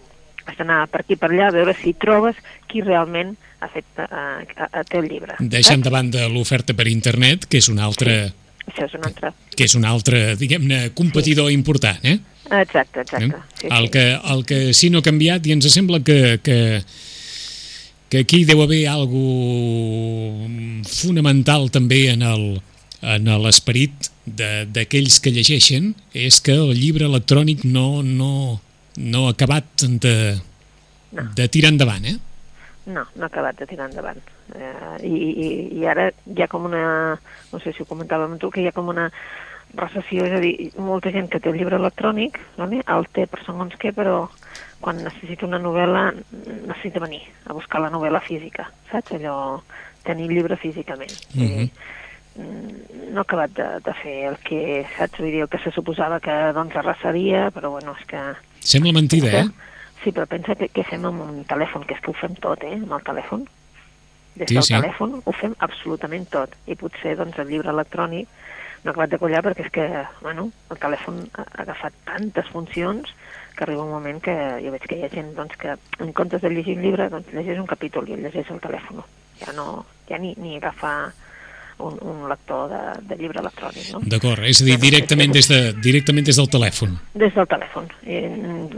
has 0.49 0.57
d'anar 0.59 0.81
per 0.91 1.03
aquí 1.05 1.17
per 1.21 1.29
allà 1.31 1.49
a 1.51 1.55
veure 1.55 1.75
si 1.77 1.93
trobes 1.95 2.37
qui 2.71 2.81
realment 2.85 3.35
ha 3.61 3.69
fet 3.73 3.85
eh, 4.01 4.09
a, 4.09 4.69
a, 4.73 4.85
té 4.89 4.99
el 5.03 5.09
llibre. 5.11 5.37
Deixant 5.41 5.83
saps? 5.83 5.87
de 5.89 5.91
banda 5.95 6.29
l'oferta 6.33 6.75
per 6.79 6.89
internet, 6.89 7.47
que 7.51 7.59
és 7.63 7.69
un 7.69 7.79
altre, 7.83 8.33
Això 8.69 8.85
és 8.89 8.95
un 8.99 9.05
altre. 9.09 9.33
que 9.57 9.65
és 9.69 9.75
un 9.79 9.85
altre 9.89 10.35
diguem-ne, 10.41 10.91
competidor 10.95 11.51
important, 11.53 11.99
eh? 12.05 12.19
Exacte, 12.49 13.01
exacte. 13.05 13.43
Sí, 13.61 13.67
el, 13.69 13.87
sí. 13.87 13.91
que, 13.93 14.05
el 14.33 14.45
que 14.49 14.59
sí 14.75 14.89
no 14.91 15.03
ha 15.03 15.05
canviat 15.05 15.45
i 15.47 15.53
ens 15.53 15.69
sembla 15.73 16.01
que, 16.01 16.39
que, 16.43 16.59
que 18.09 18.23
aquí 18.25 18.45
deu 18.49 18.63
haver 18.65 18.87
algo 18.89 19.21
fonamental 20.89 21.69
també 21.75 22.09
en 22.15 22.23
el 22.25 22.47
en 23.01 23.29
l'esperit 23.45 24.09
de- 24.27 24.65
d'aquells 24.75 25.21
que 25.23 25.31
llegeixen 25.31 25.93
és 26.15 26.41
que 26.43 26.57
el 26.57 26.73
llibre 26.75 27.05
electrònic 27.07 27.63
no, 27.65 28.03
no, 28.03 28.61
no 28.99 29.27
ha 29.27 29.35
acabat 29.37 29.87
de, 30.03 30.17
de 31.13 31.49
tirar 31.49 31.73
endavant, 31.73 32.05
eh? 32.05 32.17
No, 32.89 33.05
no 33.15 33.27
ha 33.27 33.29
acabat 33.29 33.59
de 33.61 33.69
tirar 33.69 33.89
endavant. 33.91 34.21
Eh, 34.57 34.97
i, 35.07 35.13
i, 35.13 35.49
I 35.81 35.87
ara 35.87 36.09
hi 36.11 36.43
ha 36.43 36.49
com 36.51 36.67
una... 36.69 36.83
No 37.53 37.61
sé 37.63 37.75
si 37.77 37.85
ho 37.85 37.89
comentàvem 37.89 38.35
amb 38.35 38.43
tu, 38.43 38.51
que 38.51 38.65
hi 38.65 38.71
ha 38.71 38.77
com 38.77 38.89
una 38.91 39.09
recessió, 39.77 40.25
és 40.25 40.35
a 40.35 40.41
dir, 40.41 40.55
molta 40.81 41.13
gent 41.13 41.29
que 41.29 41.41
té 41.41 41.51
el 41.51 41.59
llibre 41.61 41.77
electrònic, 41.77 42.39
vale? 42.57 42.81
el 42.89 43.07
té 43.13 43.27
per 43.29 43.43
segons 43.45 43.77
què, 43.81 43.93
però 43.93 44.23
quan 44.81 45.03
necessita 45.05 45.47
una 45.47 45.61
novel·la 45.61 46.09
necessita 46.15 47.03
venir 47.05 47.21
a 47.47 47.57
buscar 47.57 47.83
la 47.85 47.93
novel·la 47.93 48.23
física, 48.25 48.69
saps? 48.91 49.17
Allò, 49.19 49.37
tenir 50.07 50.29
el 50.29 50.37
llibre 50.39 50.57
físicament. 50.57 51.13
Vull 51.35 51.53
dir, 51.53 51.71
mm, 52.39 53.11
no 53.13 53.21
ha 53.21 53.27
acabat 53.27 53.57
de, 53.59 53.69
de 53.85 53.97
fer 54.01 54.19
el 54.31 54.39
que, 54.47 54.63
saps? 54.97 55.21
Vull 55.21 55.35
dir, 55.35 55.43
el 55.45 55.53
que 55.53 55.61
se 55.65 55.75
suposava 55.75 56.23
que 56.25 56.39
doncs 56.57 56.79
arrasaria, 56.79 57.49
però 57.55 57.75
bueno, 57.77 57.97
és 57.99 58.07
que... 58.09 58.25
Sembla 58.61 58.93
mentida, 58.93 59.31
eh? 59.41 59.47
Sí, 60.03 60.13
però 60.13 60.27
pensa 60.31 60.55
que, 60.55 60.69
què 60.71 60.85
fem 60.87 61.05
amb 61.09 61.23
un 61.25 61.41
telèfon, 61.49 61.85
que 61.87 61.97
és 61.97 62.03
que 62.03 62.13
ho 62.13 62.17
fem 62.19 62.37
tot, 62.43 62.63
eh, 62.65 62.77
amb 62.79 62.93
el 62.93 63.03
telèfon. 63.07 63.47
Des 64.39 64.49
Sí, 64.49 64.55
del 64.55 64.63
sí. 64.63 64.75
telèfon 64.75 65.17
ho 65.25 65.33
fem 65.33 65.55
absolutament 65.59 66.29
tot. 66.31 66.55
I 66.67 66.77
potser, 66.79 67.17
doncs, 67.19 67.39
el 67.39 67.49
llibre 67.51 67.71
electrònic 67.75 68.29
no 68.85 68.91
ha 68.91 68.93
acabat 68.93 69.11
de 69.11 69.19
collar 69.19 69.43
perquè 69.43 69.65
és 69.67 69.73
que, 69.75 69.87
bueno, 70.23 70.51
el 70.71 70.79
telèfon 70.79 71.25
ha 71.35 71.47
agafat 71.65 71.93
tantes 72.07 72.47
funcions 72.55 73.11
que 73.57 73.65
arriba 73.65 73.83
un 73.83 73.91
moment 73.91 74.21
que 74.23 74.35
jo 74.63 74.71
veig 74.71 74.85
que 74.87 74.97
hi 75.01 75.03
ha 75.03 75.11
gent 75.11 75.33
doncs, 75.35 75.57
que 75.59 75.75
en 75.99 76.13
comptes 76.13 76.41
de 76.43 76.51
llegir 76.53 76.77
un 76.77 76.85
llibre 76.87 77.09
doncs 77.11 77.33
llegeix 77.35 77.59
un 77.59 77.67
capítol 77.67 78.07
i 78.09 78.15
el 78.15 78.23
llegeix 78.23 78.51
al 78.55 78.61
telèfon. 78.63 79.03
Ja 79.43 79.53
no, 79.57 79.85
ja 80.09 80.19
ni, 80.23 80.35
ni 80.39 80.57
agafa 80.61 81.13
un, 81.79 81.99
un 82.03 82.29
lector 82.29 82.69
de, 82.73 82.81
de 83.09 83.17
llibre 83.21 83.41
electrònic. 83.41 83.91
No? 83.95 84.01
D'acord, 84.15 84.43
és 84.49 84.61
a 84.63 84.67
dir, 84.67 84.79
directament 84.83 85.33
des, 85.35 85.49
de, 85.51 85.61
directament 85.85 86.27
des 86.27 86.37
del 86.41 86.49
telèfon. 86.51 86.97
Des 87.15 87.35
del 87.35 87.47
telèfon. 87.51 87.87
I 88.07 88.23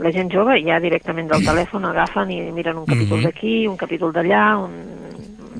la 0.01 0.11
gent 0.15 0.31
jove 0.33 0.57
ja 0.65 0.79
directament 0.83 1.29
del 1.31 1.45
telèfon 1.45 1.85
agafen 1.89 2.31
i 2.31 2.41
miren 2.51 2.77
un 2.83 2.85
capítol 2.85 3.17
Mhm. 3.19 3.23
d'aquí, 3.29 3.55
un 3.67 3.77
capítol 3.77 4.13
d'allà, 4.13 4.43
un... 4.57 4.71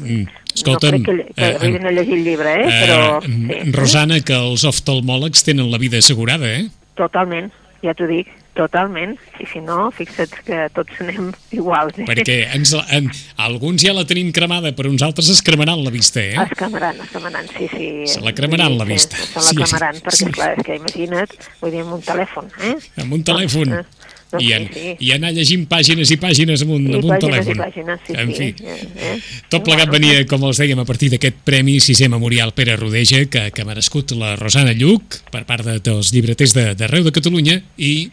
Mm. 0.02 0.26
Escolta'm, 0.56 0.98
no 0.98 1.04
crec 1.06 1.28
que, 1.28 1.34
que 1.36 1.46
eh, 1.46 1.56
arribin 1.60 1.86
a 1.86 1.92
llegir 1.92 2.14
el 2.18 2.24
llibre, 2.26 2.54
eh? 2.62 2.68
eh, 2.68 2.80
però... 2.86 3.20
mm, 3.22 3.74
Rosana, 3.76 4.20
que 4.26 4.34
els 4.36 4.64
oftalmòlegs 4.68 5.44
tenen 5.46 5.70
la 5.72 5.78
vida 5.78 6.00
assegurada, 6.02 6.48
eh? 6.50 6.66
Totalment, 6.98 7.52
ja 7.86 7.94
t'ho 7.94 8.08
dic, 8.10 8.28
totalment. 8.56 9.16
I 9.40 9.46
si 9.50 9.62
no, 9.64 9.90
fixa't 9.96 10.34
que 10.46 10.60
tots 10.76 11.00
anem 11.04 11.32
iguals. 11.58 11.98
Eh? 12.00 12.06
Perquè 12.10 12.38
ens, 12.58 12.74
en, 12.92 13.10
alguns 13.42 13.84
ja 13.86 13.94
la 13.96 14.06
tenim 14.10 14.32
cremada, 14.36 14.74
però 14.78 14.92
uns 14.92 15.02
altres 15.06 15.30
es 15.34 15.42
cremaran 15.46 15.84
la 15.86 15.94
vista, 15.94 16.22
eh? 16.24 16.36
Es 16.36 16.54
cremaran, 16.58 17.00
es 17.02 17.10
cremaran, 17.14 17.48
sí, 17.58 17.70
sí. 17.76 17.90
Se 18.08 18.22
la 18.22 18.34
cremaran, 18.38 18.78
la 18.78 18.86
Sí, 18.86 18.92
vista. 18.92 19.18
Se 19.18 19.40
la 19.40 19.48
Sí, 19.48 19.56
cremaran, 19.56 19.96
sí, 19.96 20.02
perquè, 20.06 20.18
sí. 20.26 20.32
clar, 20.36 20.52
és 20.58 20.66
que 20.68 20.76
imagina't, 20.82 21.36
vull 21.62 21.72
dir, 21.76 21.82
amb 21.86 21.98
un 22.00 22.06
telèfon, 22.06 22.52
eh? 22.62 22.76
Amb 23.06 23.14
un 23.20 23.24
telèfon. 23.24 23.76
Doncs, 23.78 23.88
eh, 23.88 24.18
doncs 24.32 24.44
I, 24.46 24.52
en, 24.56 24.68
sí, 24.72 24.80
sí. 24.80 24.92
I 25.04 25.10
anar 25.18 25.32
llegint 25.36 25.66
pàgines 25.68 26.12
i 26.14 26.18
pàgines 26.22 26.62
amb 26.64 26.72
un, 26.78 26.86
amb 26.88 27.04
un 27.04 27.10
pàgines 27.12 27.44
telèfon. 27.44 27.58
pàgines, 27.66 28.00
sí, 28.08 28.14
en 28.16 28.30
sí. 28.32 28.52
fi, 28.56 28.64
Eh, 28.64 28.88
eh. 29.10 29.18
tot 29.52 29.66
plegat 29.66 29.90
Bueno. 29.90 30.08
venia, 30.08 30.26
com 30.28 30.44
els 30.48 30.60
dèiem, 30.62 30.80
a 30.80 30.86
partir 30.88 31.10
d'aquest 31.12 31.42
Premi 31.44 31.80
Sisè 31.84 32.08
Memorial 32.08 32.54
Pere 32.56 32.78
Rodeja, 32.80 33.26
que, 33.28 33.50
que 33.52 33.62
ha 33.62 33.68
merescut 33.68 34.12
la 34.16 34.38
Rosana 34.40 34.72
Lluc 34.72 35.20
per 35.32 35.44
part 35.50 35.66
de, 35.68 35.80
dels 35.84 36.14
llibreters 36.16 36.54
de- 36.56 36.72
d'arreu 36.80 37.04
de, 37.04 37.12
de 37.12 37.16
Catalunya 37.20 37.58
i 37.78 38.10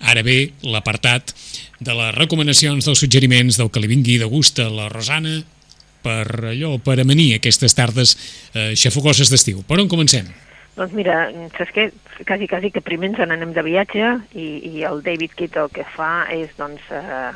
ara 0.00 0.22
ve 0.26 0.52
l'apartat 0.62 1.34
de 1.80 1.94
les 1.94 2.14
recomanacions, 2.16 2.84
dels 2.86 2.98
suggeriments, 2.98 3.58
del 3.60 3.70
que 3.70 3.82
li 3.82 3.90
vingui 3.90 4.18
de 4.18 4.28
gust 4.30 4.60
a 4.62 4.70
la 4.72 4.88
Rosana 4.88 5.42
per 6.04 6.52
allò, 6.52 6.76
per 6.78 6.98
amanir 7.00 7.34
aquestes 7.36 7.74
tardes 7.76 8.16
eh, 8.52 8.72
xafogoses 8.76 9.32
d'estiu. 9.32 9.62
Per 9.68 9.80
on 9.80 9.90
comencem? 9.90 10.28
Doncs 10.74 10.94
mira, 10.96 11.28
saps 11.54 11.70
què? 11.74 11.88
Quasi, 12.26 12.48
quasi 12.50 12.70
que 12.74 12.82
primer 12.82 13.12
ens 13.12 13.20
n'anem 13.22 13.52
de 13.54 13.62
viatge 13.62 14.08
i, 14.34 14.48
i 14.70 14.82
el 14.86 15.04
David 15.06 15.36
Kitt 15.38 15.58
el 15.60 15.70
que 15.74 15.86
fa 15.94 16.26
és, 16.34 16.50
doncs, 16.58 16.82
eh, 16.90 17.30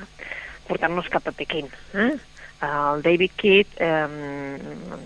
portar-nos 0.69 1.09
cap 1.13 1.31
a 1.31 1.35
Pequín. 1.35 1.71
Eh? 1.95 2.13
El 2.67 3.03
David 3.05 3.35
Kitt, 3.39 3.77
eh, 3.79 4.07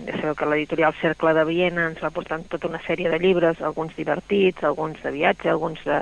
ja 0.07 0.15
sabeu 0.17 0.37
que 0.37 0.49
l'editorial 0.49 0.95
Cercle 1.01 1.35
de 1.37 1.45
Viena 1.45 1.87
ens 1.91 2.01
va 2.01 2.09
portant 2.13 2.45
tota 2.49 2.71
una 2.71 2.81
sèrie 2.87 3.11
de 3.13 3.19
llibres, 3.21 3.61
alguns 3.61 3.93
divertits, 3.97 4.65
alguns 4.65 4.97
de 5.05 5.13
viatge, 5.13 5.51
alguns 5.53 5.83
de 5.85 5.99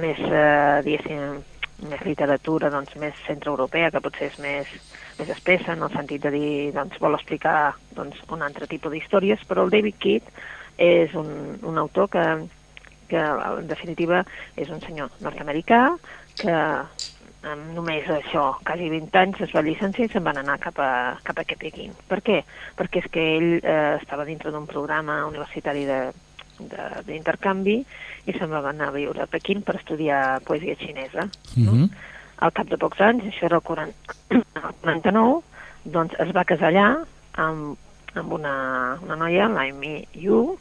més, 0.00 0.18
eh, 0.18 0.80
diguéssim, 0.86 1.42
més 1.90 2.02
literatura, 2.06 2.70
doncs, 2.70 2.94
més 3.00 3.14
centroeuropea, 3.26 3.90
que 3.90 4.00
potser 4.00 4.30
és 4.30 4.38
més, 4.42 4.66
més 5.18 5.30
espessa, 5.34 5.72
en 5.74 5.82
el 5.82 5.92
sentit 5.92 6.22
de 6.22 6.30
dir, 6.34 6.50
doncs, 6.74 6.98
vol 7.02 7.16
explicar 7.18 7.74
doncs, 7.96 8.20
un 8.32 8.42
altre 8.42 8.66
tipus 8.70 8.92
d'històries, 8.94 9.42
però 9.48 9.64
el 9.66 9.72
David 9.74 9.98
Kitt 10.00 10.30
és 10.78 11.14
un, 11.14 11.58
un 11.62 11.78
autor 11.78 12.08
que, 12.10 12.24
que, 13.10 13.20
en 13.20 13.68
definitiva, 13.70 14.24
és 14.56 14.70
un 14.70 14.80
senyor 14.82 15.10
nord-americà 15.22 15.82
que 16.40 16.54
amb 17.44 17.74
només 17.76 18.06
això, 18.08 18.54
quasi 18.64 18.88
20 18.88 19.18
anys, 19.20 19.40
es 19.44 19.52
va 19.52 19.60
llicenciar 19.62 20.08
i 20.08 20.12
se'n 20.12 20.24
van 20.24 20.38
anar 20.40 20.56
cap 20.62 20.78
a, 20.80 21.16
cap 21.26 21.38
a 21.38 21.44
Pequín. 21.44 21.92
Per 22.08 22.22
què? 22.24 22.38
Perquè 22.78 23.02
és 23.04 23.10
que 23.12 23.24
ell 23.36 23.50
eh, 23.60 23.98
estava 24.00 24.24
dintre 24.24 24.50
d'un 24.50 24.64
programa 24.66 25.26
universitari 25.28 25.84
de- 25.84 26.12
d'intercanvi 27.06 27.76
i 28.26 28.32
se'n 28.36 28.50
va 28.50 28.62
anar 28.70 28.88
a 28.88 28.94
viure 28.96 29.22
a 29.22 29.26
Pequín 29.30 29.62
per 29.62 29.76
estudiar 29.76 30.40
poesia 30.46 30.76
xinesa. 30.80 31.28
No? 31.56 31.72
Mhm. 31.72 31.90
Al 32.44 32.52
cap 32.52 32.66
de 32.68 32.76
pocs 32.78 33.00
anys, 33.00 33.24
això 33.24 33.46
era 33.46 33.56
el 33.56 33.62
40, 33.62 34.14
el 34.30 34.74
49, 34.82 35.42
doncs 35.84 36.14
es 36.18 36.32
va 36.34 36.44
casar 36.44 36.72
allà 36.72 36.88
amb, 37.38 37.76
amb 38.14 38.32
una, 38.32 38.98
una 39.02 39.16
noia, 39.16 39.48
l'Aimi 39.48 40.06
Yu, 40.14 40.58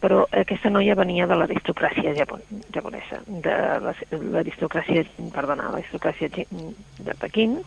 però 0.00 0.22
aquesta 0.32 0.70
noia 0.70 0.94
venia 0.96 1.26
de 1.28 1.36
l'aristocràcia 1.36 2.14
japon, 2.16 2.40
japonesa, 2.72 3.20
de 3.26 3.52
la- 3.84 3.94
l'aristocràcia, 4.32 5.04
perdona, 5.34 5.68
l'aristocràcia 5.70 6.30
de 6.30 7.14
Pequín, 7.20 7.58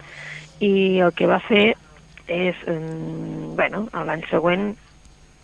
i 0.60 1.00
el 1.00 1.14
que 1.14 1.28
va 1.28 1.40
fer 1.40 1.76
és, 2.28 2.56
mm, 2.68 3.56
bueno, 3.56 3.88
l'any 3.94 4.24
següent 4.32 4.76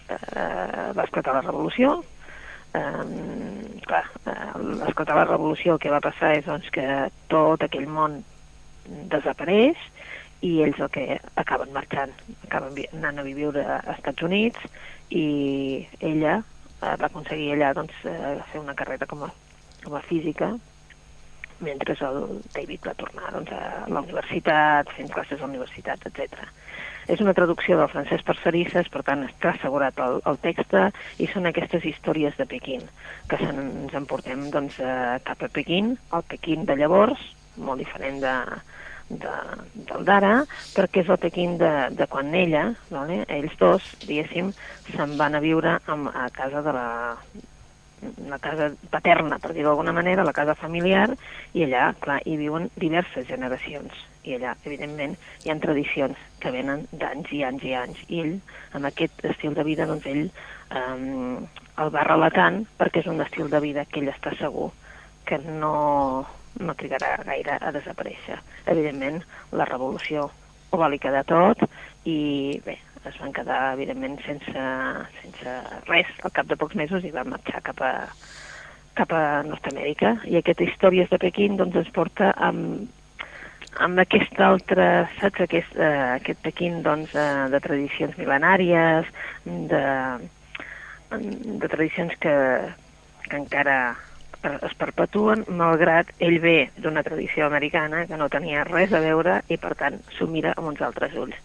eh, 0.09 0.93
va 0.98 1.03
esclatar 1.03 1.36
la 1.36 1.41
revolució, 1.45 2.03
eh, 2.78 3.80
clar, 3.88 4.06
esclatar 4.88 5.18
la 5.18 5.26
revolució 5.30 5.76
el 5.76 5.82
que 5.84 5.94
va 5.94 6.04
passar 6.04 6.36
és 6.38 6.46
doncs, 6.46 6.70
que 6.74 6.86
tot 7.32 7.64
aquell 7.66 7.88
món 7.90 8.22
desapareix 9.12 9.80
i 10.46 10.62
ells 10.64 10.80
el 10.80 10.92
que 10.94 11.20
acaben 11.42 11.74
marxant, 11.76 12.14
acaben 12.48 12.78
anant 12.94 13.20
a 13.20 13.28
viure 13.28 13.66
a 13.66 13.80
Estats 13.96 14.24
Units 14.24 14.70
i 15.10 15.26
ella 16.00 16.40
eh, 16.40 16.96
va 16.96 17.10
aconseguir 17.10 17.54
allà 17.56 17.74
doncs, 17.78 17.96
eh, 18.08 18.38
fer 18.52 18.62
una 18.62 18.78
carrera 18.78 19.08
com 19.10 19.26
a, 19.28 19.32
com 19.84 19.98
a 19.98 20.06
física 20.08 20.54
mentre 21.66 21.96
el 22.08 22.20
David 22.56 22.88
va 22.88 22.96
tornar 23.00 23.32
doncs, 23.36 23.51
a 23.51 23.86
la 23.92 24.04
universitat, 24.06 24.92
fent 24.98 25.12
classes 25.13 25.39
a 25.39 25.46
la 25.46 25.51
universitat, 25.51 26.06
etc. 26.10 26.46
És 27.10 27.22
una 27.24 27.34
traducció 27.34 27.78
del 27.80 27.89
francès 27.89 28.24
per 28.25 28.38
Cerisses, 28.44 28.89
per 28.94 29.01
tant 29.08 29.25
està 29.25 29.54
assegurat 29.56 29.98
el, 30.06 30.20
el 30.30 30.38
text 30.44 30.75
i 31.18 31.28
són 31.32 31.50
aquestes 31.50 31.86
històries 31.89 32.38
de 32.38 32.46
Pequín, 32.50 32.84
que 33.30 33.39
se 33.42 33.50
ens 33.50 33.96
emportem 33.98 34.50
doncs, 34.54 34.78
eh, 34.80 35.18
cap 35.25 35.42
a 35.42 35.50
Pequín, 35.50 35.96
el 36.13 36.28
Pequín 36.30 36.68
de 36.70 36.78
llavors, 36.78 37.24
molt 37.58 37.82
diferent 37.82 38.22
de, 38.22 38.36
de, 39.10 39.36
del 39.89 40.06
d'ara, 40.06 40.34
perquè 40.75 41.04
és 41.04 41.10
el 41.10 41.22
Pequín 41.22 41.58
de, 41.62 41.74
de 41.98 42.08
quan 42.12 42.34
ella, 42.38 42.68
vale? 42.94 43.24
ells 43.39 43.58
dos, 43.62 43.94
diguéssim, 44.06 44.54
se'n 44.94 45.18
van 45.20 45.36
a 45.36 45.44
viure 45.44 45.80
amb, 45.89 46.12
a 46.13 46.30
casa 46.36 46.62
de 46.66 46.75
la, 46.78 46.89
la 48.29 48.39
casa 48.39 48.70
paterna, 48.91 49.39
per 49.39 49.53
dir-ho 49.53 49.70
d'alguna 49.70 49.94
manera, 49.96 50.25
la 50.27 50.36
casa 50.36 50.56
familiar, 50.56 51.10
i 51.53 51.65
allà, 51.65 51.89
clar, 52.00 52.20
hi 52.25 52.38
viuen 52.39 52.70
diverses 52.79 53.27
generacions. 53.27 53.94
I 54.27 54.36
allà, 54.38 54.56
evidentment, 54.68 55.15
hi 55.44 55.51
ha 55.51 55.58
tradicions 55.63 56.18
que 56.44 56.51
venen 56.56 56.86
d'anys 56.91 57.32
i 57.36 57.44
anys 57.48 57.65
i 57.65 57.74
anys. 57.77 58.03
I 58.08 58.24
ell, 58.25 58.36
amb 58.77 58.89
aquest 58.91 59.24
estil 59.32 59.56
de 59.58 59.65
vida, 59.68 59.88
doncs 59.89 60.08
ell 60.10 60.25
um, 60.75 61.48
el 61.79 61.94
va 61.96 62.03
relatant 62.08 62.63
perquè 62.79 63.03
és 63.03 63.10
un 63.12 63.22
estil 63.24 63.50
de 63.51 63.62
vida 63.63 63.86
que 63.88 64.03
ell 64.03 64.12
està 64.12 64.36
segur 64.39 64.70
que 65.29 65.38
no, 65.46 66.25
no 66.60 66.75
trigarà 66.75 67.15
gaire 67.25 67.60
a 67.62 67.72
desaparèixer. 67.75 68.39
Evidentment, 68.74 69.22
la 69.53 69.68
revolució 69.70 70.29
ho 70.70 70.77
va 70.77 70.89
liquidar 70.91 71.24
tot 71.29 71.63
i 72.10 72.60
bé, 72.65 72.77
es 73.08 73.18
van 73.22 73.34
quedar, 73.34 73.74
evidentment, 73.74 74.20
sense, 74.25 74.63
sense 75.22 75.56
res 75.88 76.10
al 76.24 76.34
cap 76.36 76.50
de 76.50 76.58
pocs 76.60 76.75
mesos 76.75 77.06
i 77.08 77.13
van 77.15 77.29
marxar 77.32 77.62
cap 77.65 77.79
a, 77.86 77.94
cap 79.00 79.13
a 79.15 79.24
Nord-Amèrica. 79.48 80.18
I 80.27 80.39
aquesta 80.39 80.65
Històries 80.68 81.12
de 81.12 81.22
Pequín 81.22 81.56
doncs, 81.60 81.77
ens 81.79 81.94
porta 81.96 82.34
amb, 82.36 82.89
amb 83.86 84.03
aquest 84.03 84.39
altre, 84.44 84.89
saps, 85.20 85.46
aquest, 85.48 85.79
eh, 85.79 86.18
aquest 86.18 86.44
Pequín 86.44 86.82
doncs, 86.84 87.15
eh, 87.15 87.48
de 87.53 87.63
tradicions 87.63 88.20
mil·lenàries, 88.20 89.08
de, 89.72 89.86
de 91.63 91.72
tradicions 91.72 92.20
que, 92.20 92.36
que 93.29 93.36
encara 93.39 93.79
es 94.39 94.75
perpetuen, 94.79 95.44
malgrat 95.51 96.12
ell 96.24 96.38
ve 96.39 96.70
d'una 96.79 97.03
tradició 97.03 97.48
americana 97.48 98.06
que 98.08 98.20
no 98.20 98.29
tenia 98.32 98.63
res 98.68 98.94
a 98.96 99.01
veure 99.03 99.41
i, 99.51 99.58
per 99.60 99.74
tant, 99.79 100.00
s'ho 100.15 100.29
mira 100.32 100.53
amb 100.56 100.72
uns 100.72 100.84
altres 100.86 101.15
ulls. 101.20 101.36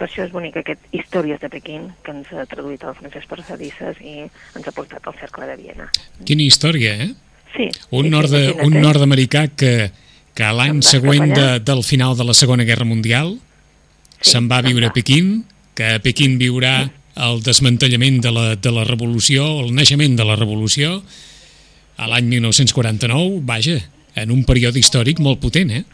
Per 0.00 0.06
això 0.08 0.22
és 0.24 0.30
bonic 0.32 0.54
aquest 0.56 0.86
Històries 0.96 1.42
de 1.42 1.50
Pequín, 1.52 1.90
que 2.00 2.14
ens 2.14 2.30
ha 2.32 2.46
traduït 2.48 2.86
el 2.88 2.94
Francesc 2.96 3.28
Parsadisses 3.28 3.98
i 4.00 4.22
ens 4.24 4.64
ha 4.64 4.72
portat 4.72 5.04
al 5.04 5.18
Cercle 5.20 5.44
de 5.50 5.56
Viena. 5.58 5.90
Quina 6.24 6.46
història, 6.46 6.94
eh? 7.04 7.10
Sí. 7.52 7.66
Un, 7.90 8.06
sí, 8.06 8.12
nord 8.14 8.32
sí, 8.32 8.40
un 8.64 8.78
nord-americà 8.80 9.42
que, 9.60 9.90
que 10.32 10.46
a 10.46 10.54
l'any 10.56 10.80
següent 10.86 11.34
de, 11.36 11.46
del 11.68 11.84
final 11.84 12.16
de 12.16 12.24
la 12.24 12.36
Segona 12.38 12.64
Guerra 12.64 12.88
Mundial 12.88 13.34
Sí, 14.22 14.32
se'n 14.32 14.48
va 14.48 14.62
a 14.62 14.64
viure 14.64 14.88
va. 14.88 14.94
a 14.94 14.96
Pequín, 14.96 15.44
que 15.76 15.92
a 15.98 16.00
Pequín 16.00 16.38
viurà 16.40 16.74
el 17.20 17.44
desmantellament 17.44 18.22
de 18.24 18.32
la, 18.32 18.46
de 18.56 18.72
la 18.72 18.88
revolució, 18.88 19.46
el 19.66 19.74
naixement 19.76 20.16
de 20.16 20.24
la 20.24 20.40
revolució, 20.40 21.02
a 22.00 22.08
l'any 22.08 22.32
1949, 22.40 23.40
vaja, 23.44 23.76
en 24.16 24.32
un 24.32 24.46
període 24.48 24.80
històric 24.80 25.20
molt 25.20 25.44
potent, 25.44 25.76
eh? 25.76 25.84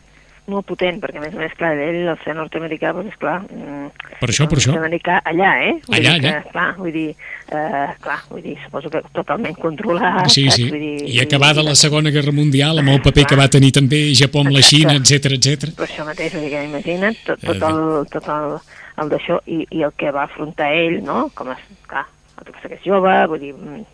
Molt 0.50 0.66
potent, 0.68 0.98
perquè 1.02 1.18
a 1.18 1.22
més 1.24 1.34
a 1.34 1.40
més, 1.40 1.54
clar, 1.58 1.72
ell, 1.80 1.98
el 2.12 2.18
ser 2.22 2.34
nord-americà, 2.38 2.92
doncs, 2.96 3.12
esclar... 3.14 3.40
mm, 3.50 3.88
Per 4.20 4.28
això, 4.30 4.46
per 4.50 4.58
això. 4.60 4.72
Nord-americà 4.72 5.18
allà, 5.26 5.50
eh? 5.66 5.72
Vull 5.86 5.96
Allà, 5.98 6.12
dir 6.14 6.22
que, 6.22 6.30
allà. 6.32 6.52
Clar, 6.52 6.66
vull 6.78 6.92
dir, 6.94 7.04
eh, 7.50 7.88
clar, 8.04 8.18
vull 8.30 8.42
dir, 8.44 8.54
suposo 8.64 8.90
que 8.92 9.02
totalment 9.16 9.58
controlat, 9.60 10.30
Sí, 10.32 10.46
sí. 10.54 10.68
Vull 10.70 10.80
dir, 10.80 11.08
I 11.10 11.20
acabada 11.24 11.64
la 11.66 11.74
Segona 11.74 12.10
Guerra 12.14 12.32
Mundial, 12.32 12.78
amb 12.82 12.94
el 12.94 13.02
paper 13.04 13.26
que 13.32 13.38
va 13.42 13.48
tenir 13.52 13.72
també 13.76 14.00
Japó 14.14 14.44
amb 14.44 14.54
la 14.54 14.62
Xina, 14.64 14.96
etc 15.00 15.36
etc. 15.36 15.70
Per 15.76 15.86
això 15.88 16.06
mateix, 16.08 16.32
vull 16.34 16.46
dir 16.48 16.54
que 16.54 16.64
imagina't 16.70 17.20
tot, 17.26 17.42
Eh, 17.42 17.46
tot 17.52 17.62
el, 17.70 17.80
tot 18.14 18.28
el, 18.32 18.56
el 19.02 19.10
d'això 19.12 19.40
i, 19.46 19.62
i 19.70 19.82
el 19.86 19.92
que 19.98 20.10
va 20.14 20.24
afrontar 20.30 20.72
ell, 20.72 21.02
no? 21.04 21.28
Com 21.34 21.52
és, 21.52 21.62
clar, 21.90 22.06
el 22.38 22.44
que 22.48 22.52
passa 22.56 22.68
que 22.72 22.78
és 22.80 22.86
jove, 22.86 23.12
vull 23.28 23.42
dir, 23.42 23.52
mm, 23.54 23.84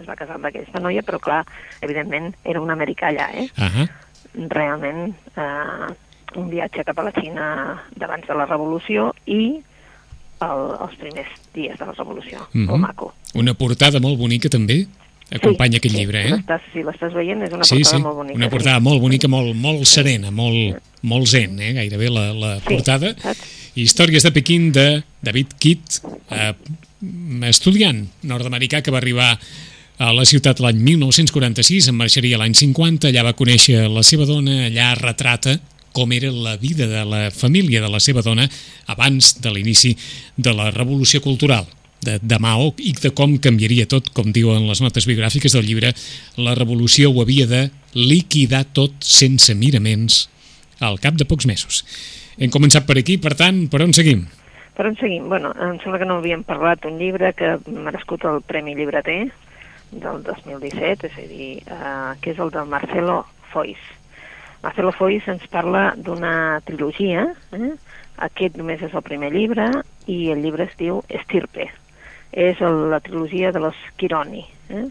es 0.00 0.06
va 0.08 0.16
casar 0.16 0.38
amb 0.38 0.46
aquesta 0.48 0.80
noia, 0.80 1.02
però 1.04 1.18
clar, 1.20 1.42
evidentment 1.84 2.30
era 2.44 2.60
un 2.62 2.70
americà 2.72 3.10
allà, 3.10 3.28
eh? 3.34 3.48
Ah 3.58 3.86
realment 4.34 5.14
eh, 5.36 5.94
un 6.36 6.50
viatge 6.50 6.84
cap 6.84 6.98
a 6.98 7.06
la 7.06 7.12
Xina 7.14 7.46
d'abans 7.96 8.26
de 8.26 8.34
la 8.34 8.46
revolució 8.46 9.12
i 9.26 9.60
el, 10.44 10.62
els 10.82 10.96
primers 11.00 11.30
dies 11.54 11.78
de 11.78 11.86
la 11.86 11.92
Revolució. 11.92 12.46
Mm 12.52 12.66
-hmm. 12.68 12.78
maco. 12.78 13.14
Una 13.34 13.54
portada 13.54 14.00
molt 14.00 14.18
bonica, 14.18 14.48
també, 14.48 14.86
acompanya 15.30 15.72
sí, 15.72 15.76
aquest 15.76 15.94
sí, 15.94 16.00
llibre, 16.00 16.26
eh? 16.28 16.30
L'estàs, 16.30 16.60
sí, 16.72 16.82
l'estàs 16.82 17.12
veient, 17.14 17.42
és 17.42 17.52
una 17.52 17.64
sí, 17.64 17.76
portada 17.76 17.96
sí, 17.96 18.02
molt 18.02 18.16
bonica. 18.16 18.36
una 18.36 18.48
portada 18.50 18.80
molt 18.80 19.00
bonica, 19.00 19.28
molt, 19.28 19.54
molt 19.56 19.84
serena, 19.84 20.30
molt, 20.30 20.82
molt 21.02 21.26
zen, 21.26 21.58
eh? 21.60 21.72
gairebé 21.72 22.10
la, 22.10 22.32
la 22.32 22.60
Sí, 22.60 22.66
portada. 22.68 23.14
saps? 23.18 23.70
Històries 23.74 24.22
de 24.22 24.32
Pequín 24.32 24.72
de 24.72 25.02
David 25.22 25.46
Kitt, 25.58 26.00
eh, 26.30 26.54
estudiant 27.48 28.08
nord-americà 28.22 28.82
que 28.82 28.90
va 28.90 28.98
arribar 28.98 29.38
a 29.98 30.10
la 30.12 30.24
ciutat 30.26 30.58
l'any 30.62 30.80
1946, 30.82 31.88
en 31.90 31.98
marxaria 31.98 32.38
l'any 32.40 32.54
50, 32.58 33.08
allà 33.10 33.22
va 33.28 33.36
conèixer 33.38 33.86
la 33.90 34.02
seva 34.02 34.26
dona, 34.26 34.64
allà 34.66 34.92
retrata 34.98 35.58
com 35.94 36.10
era 36.12 36.32
la 36.34 36.56
vida 36.58 36.88
de 36.90 37.04
la 37.06 37.30
família 37.30 37.80
de 37.80 37.88
la 37.88 38.00
seva 38.02 38.22
dona 38.26 38.48
abans 38.90 39.36
de 39.38 39.52
l'inici 39.54 39.94
de 40.34 40.52
la 40.52 40.72
revolució 40.74 41.22
cultural 41.22 41.68
de, 42.02 42.18
de 42.20 42.38
Mao 42.42 42.72
i 42.82 42.92
de 42.98 43.12
com 43.14 43.36
canviaria 43.38 43.86
tot, 43.86 44.10
com 44.16 44.32
diuen 44.34 44.66
les 44.68 44.82
notes 44.82 45.06
biogràfiques 45.06 45.54
del 45.54 45.66
llibre, 45.68 45.94
la 46.36 46.56
revolució 46.58 47.12
ho 47.12 47.22
havia 47.22 47.46
de 47.46 47.68
liquidar 47.94 48.64
tot 48.74 48.98
sense 49.06 49.54
miraments 49.54 50.24
al 50.82 50.98
cap 50.98 51.14
de 51.14 51.24
pocs 51.24 51.46
mesos. 51.46 51.84
Hem 52.36 52.50
començat 52.50 52.86
per 52.88 52.98
aquí, 52.98 53.16
per 53.22 53.36
tant, 53.38 53.68
per 53.70 53.84
on 53.86 53.94
seguim? 53.94 54.26
Per 54.74 54.88
on 54.90 54.98
seguim? 54.98 55.30
Bueno, 55.30 55.54
em 55.54 55.78
sembla 55.84 56.02
que 56.02 56.10
no 56.10 56.18
havíem 56.18 56.42
parlat 56.42 56.82
d'un 56.82 56.98
llibre 56.98 57.30
que 57.38 57.54
ha 57.54 57.58
merescut 57.70 58.26
el 58.26 58.42
Premi 58.42 58.74
Llibreter 58.74 59.30
del 60.00 60.22
2017, 60.26 61.08
és 61.10 61.18
a 61.18 61.26
dir, 61.28 61.50
eh, 61.66 62.12
que 62.20 62.32
és 62.32 62.40
el 62.40 62.50
de 62.54 62.64
Marcelo 62.64 63.24
Foix. 63.52 63.78
Marcelo 64.64 64.92
Foix 64.96 65.26
ens 65.28 65.46
parla 65.52 65.92
d'una 65.96 66.60
trilogia, 66.64 67.26
eh? 67.52 67.72
aquest 68.26 68.56
només 68.56 68.82
és 68.82 68.94
el 68.94 69.04
primer 69.06 69.30
llibre, 69.34 69.68
i 70.06 70.30
el 70.32 70.42
llibre 70.44 70.68
es 70.68 70.76
diu 70.80 71.02
Estirpe. 71.08 71.68
És 72.32 72.60
el, 72.64 72.88
la 72.90 73.00
trilogia 73.00 73.52
de 73.52 73.60
los 73.62 73.78
Chironi. 73.98 74.44
Eh? 74.70 74.86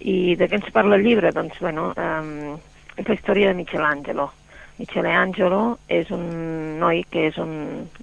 I 0.00 0.16
de 0.36 0.48
què 0.48 0.58
ens 0.58 0.70
parla 0.74 0.98
el 0.98 1.04
llibre? 1.06 1.30
Doncs, 1.32 1.58
bueno, 1.62 1.92
eh, 1.96 2.56
és 2.96 3.08
la 3.08 3.18
història 3.18 3.52
de 3.52 3.58
Michelangelo. 3.60 4.30
Michelangelo 4.78 5.78
és 5.88 6.10
un 6.10 6.78
noi 6.80 7.04
que 7.12 7.26
és 7.28 7.36
un, 7.38 7.52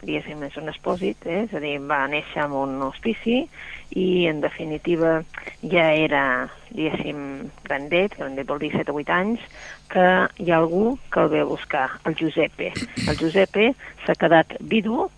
diguéssim, 0.04 0.44
és 0.48 0.56
un 0.62 0.70
expòsit, 0.72 1.26
eh? 1.26 1.42
és 1.48 1.54
a 1.58 1.60
dir, 1.64 1.76
va 1.90 2.06
néixer 2.08 2.46
en 2.46 2.54
un 2.56 2.78
hospici 2.86 3.42
i, 3.98 4.06
en 4.30 4.40
definitiva, 4.44 5.18
ja 5.66 5.88
era, 5.98 6.24
diguéssim, 6.70 7.50
grandet, 7.66 8.16
grandet 8.20 8.48
vol 8.48 8.62
dir 8.62 8.72
7 8.78 8.94
o 8.94 9.00
8 9.02 9.12
anys, 9.18 9.44
que 9.92 10.06
hi 10.40 10.52
ha 10.54 10.60
algú 10.62 10.98
que 11.12 11.20
el 11.26 11.32
ve 11.34 11.42
a 11.42 11.50
buscar, 11.50 11.90
el 12.06 12.16
Giuseppe. 12.16 12.72
El 13.08 13.18
Giuseppe 13.18 13.72
s'ha 14.06 14.16
quedat 14.16 14.56
vidu 14.62 15.10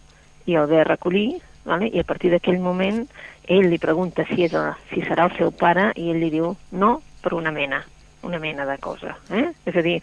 i 0.48 0.56
el 0.58 0.66
ve 0.72 0.82
a 0.82 0.88
recollir, 0.88 1.42
vale? 1.68 1.92
i 1.92 2.00
a 2.00 2.08
partir 2.08 2.32
d'aquell 2.32 2.58
moment 2.64 3.04
ell 3.52 3.68
li 3.70 3.78
pregunta 3.78 4.24
si, 4.32 4.46
és, 4.48 4.54
el- 4.56 4.74
si 4.90 5.04
serà 5.06 5.28
el 5.30 5.36
seu 5.38 5.52
pare 5.52 5.92
i 6.00 6.10
ell 6.10 6.24
li 6.24 6.32
diu 6.34 6.56
no 6.72 7.02
per 7.22 7.36
una 7.38 7.52
mena 7.52 7.84
una 8.24 8.40
mena 8.40 8.66
de 8.66 8.78
cosa. 8.78 9.16
Eh? 9.32 9.50
És 9.66 9.76
a 9.76 9.84
dir, 9.86 9.98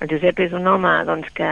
el 0.00 0.10
Josep 0.10 0.40
és 0.46 0.54
un 0.56 0.66
home 0.70 0.92
doncs, 1.08 1.30
que 1.34 1.50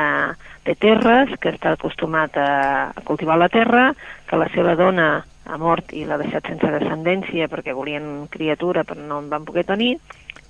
té 0.67 0.77
terres, 0.79 1.35
que 1.43 1.53
està 1.55 1.75
acostumat 1.75 2.39
a, 2.39 2.49
a 2.95 3.05
cultivar 3.07 3.39
la 3.41 3.51
terra, 3.53 3.91
que 4.29 4.41
la 4.41 4.49
seva 4.55 4.77
dona 4.79 5.11
ha 5.43 5.59
mort 5.59 5.91
i 5.93 6.05
l'ha 6.07 6.21
deixat 6.21 6.47
sense 6.47 6.69
descendència 6.71 7.49
perquè 7.51 7.75
volien 7.75 8.29
criatura 8.31 8.85
però 8.87 9.03
no 9.03 9.19
en 9.19 9.31
van 9.33 9.47
poder 9.49 9.65
tenir, 9.67 9.97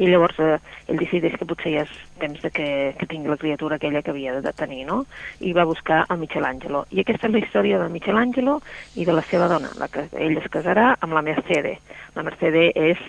i 0.00 0.08
llavors 0.08 0.38
eh, 0.40 0.56
ell 0.90 1.00
decideix 1.00 1.36
que 1.38 1.46
potser 1.48 1.72
ja 1.74 1.84
és 1.84 1.94
temps 2.20 2.40
de 2.42 2.50
que, 2.54 2.66
que 2.98 3.08
tingui 3.10 3.30
la 3.30 3.38
criatura 3.40 3.76
aquella 3.76 4.02
que 4.02 4.12
havia 4.12 4.34
de 4.40 4.52
tenir, 4.56 4.86
no? 4.88 5.02
I 5.40 5.52
va 5.56 5.68
buscar 5.68 6.02
el 6.10 6.20
Michelangelo. 6.22 6.84
I 6.90 7.02
aquesta 7.02 7.28
és 7.28 7.34
la 7.34 7.42
història 7.42 7.80
del 7.82 7.92
Michelangelo 7.92 8.58
i 8.96 9.06
de 9.08 9.16
la 9.16 9.24
seva 9.28 9.50
dona, 9.52 9.72
la 9.78 9.90
que 9.92 10.08
ell 10.18 10.38
es 10.40 10.48
casarà 10.52 10.92
amb 11.00 11.16
la 11.16 11.24
Mercede. 11.26 11.76
La 12.16 12.24
Mercede 12.26 12.70
és 12.74 13.02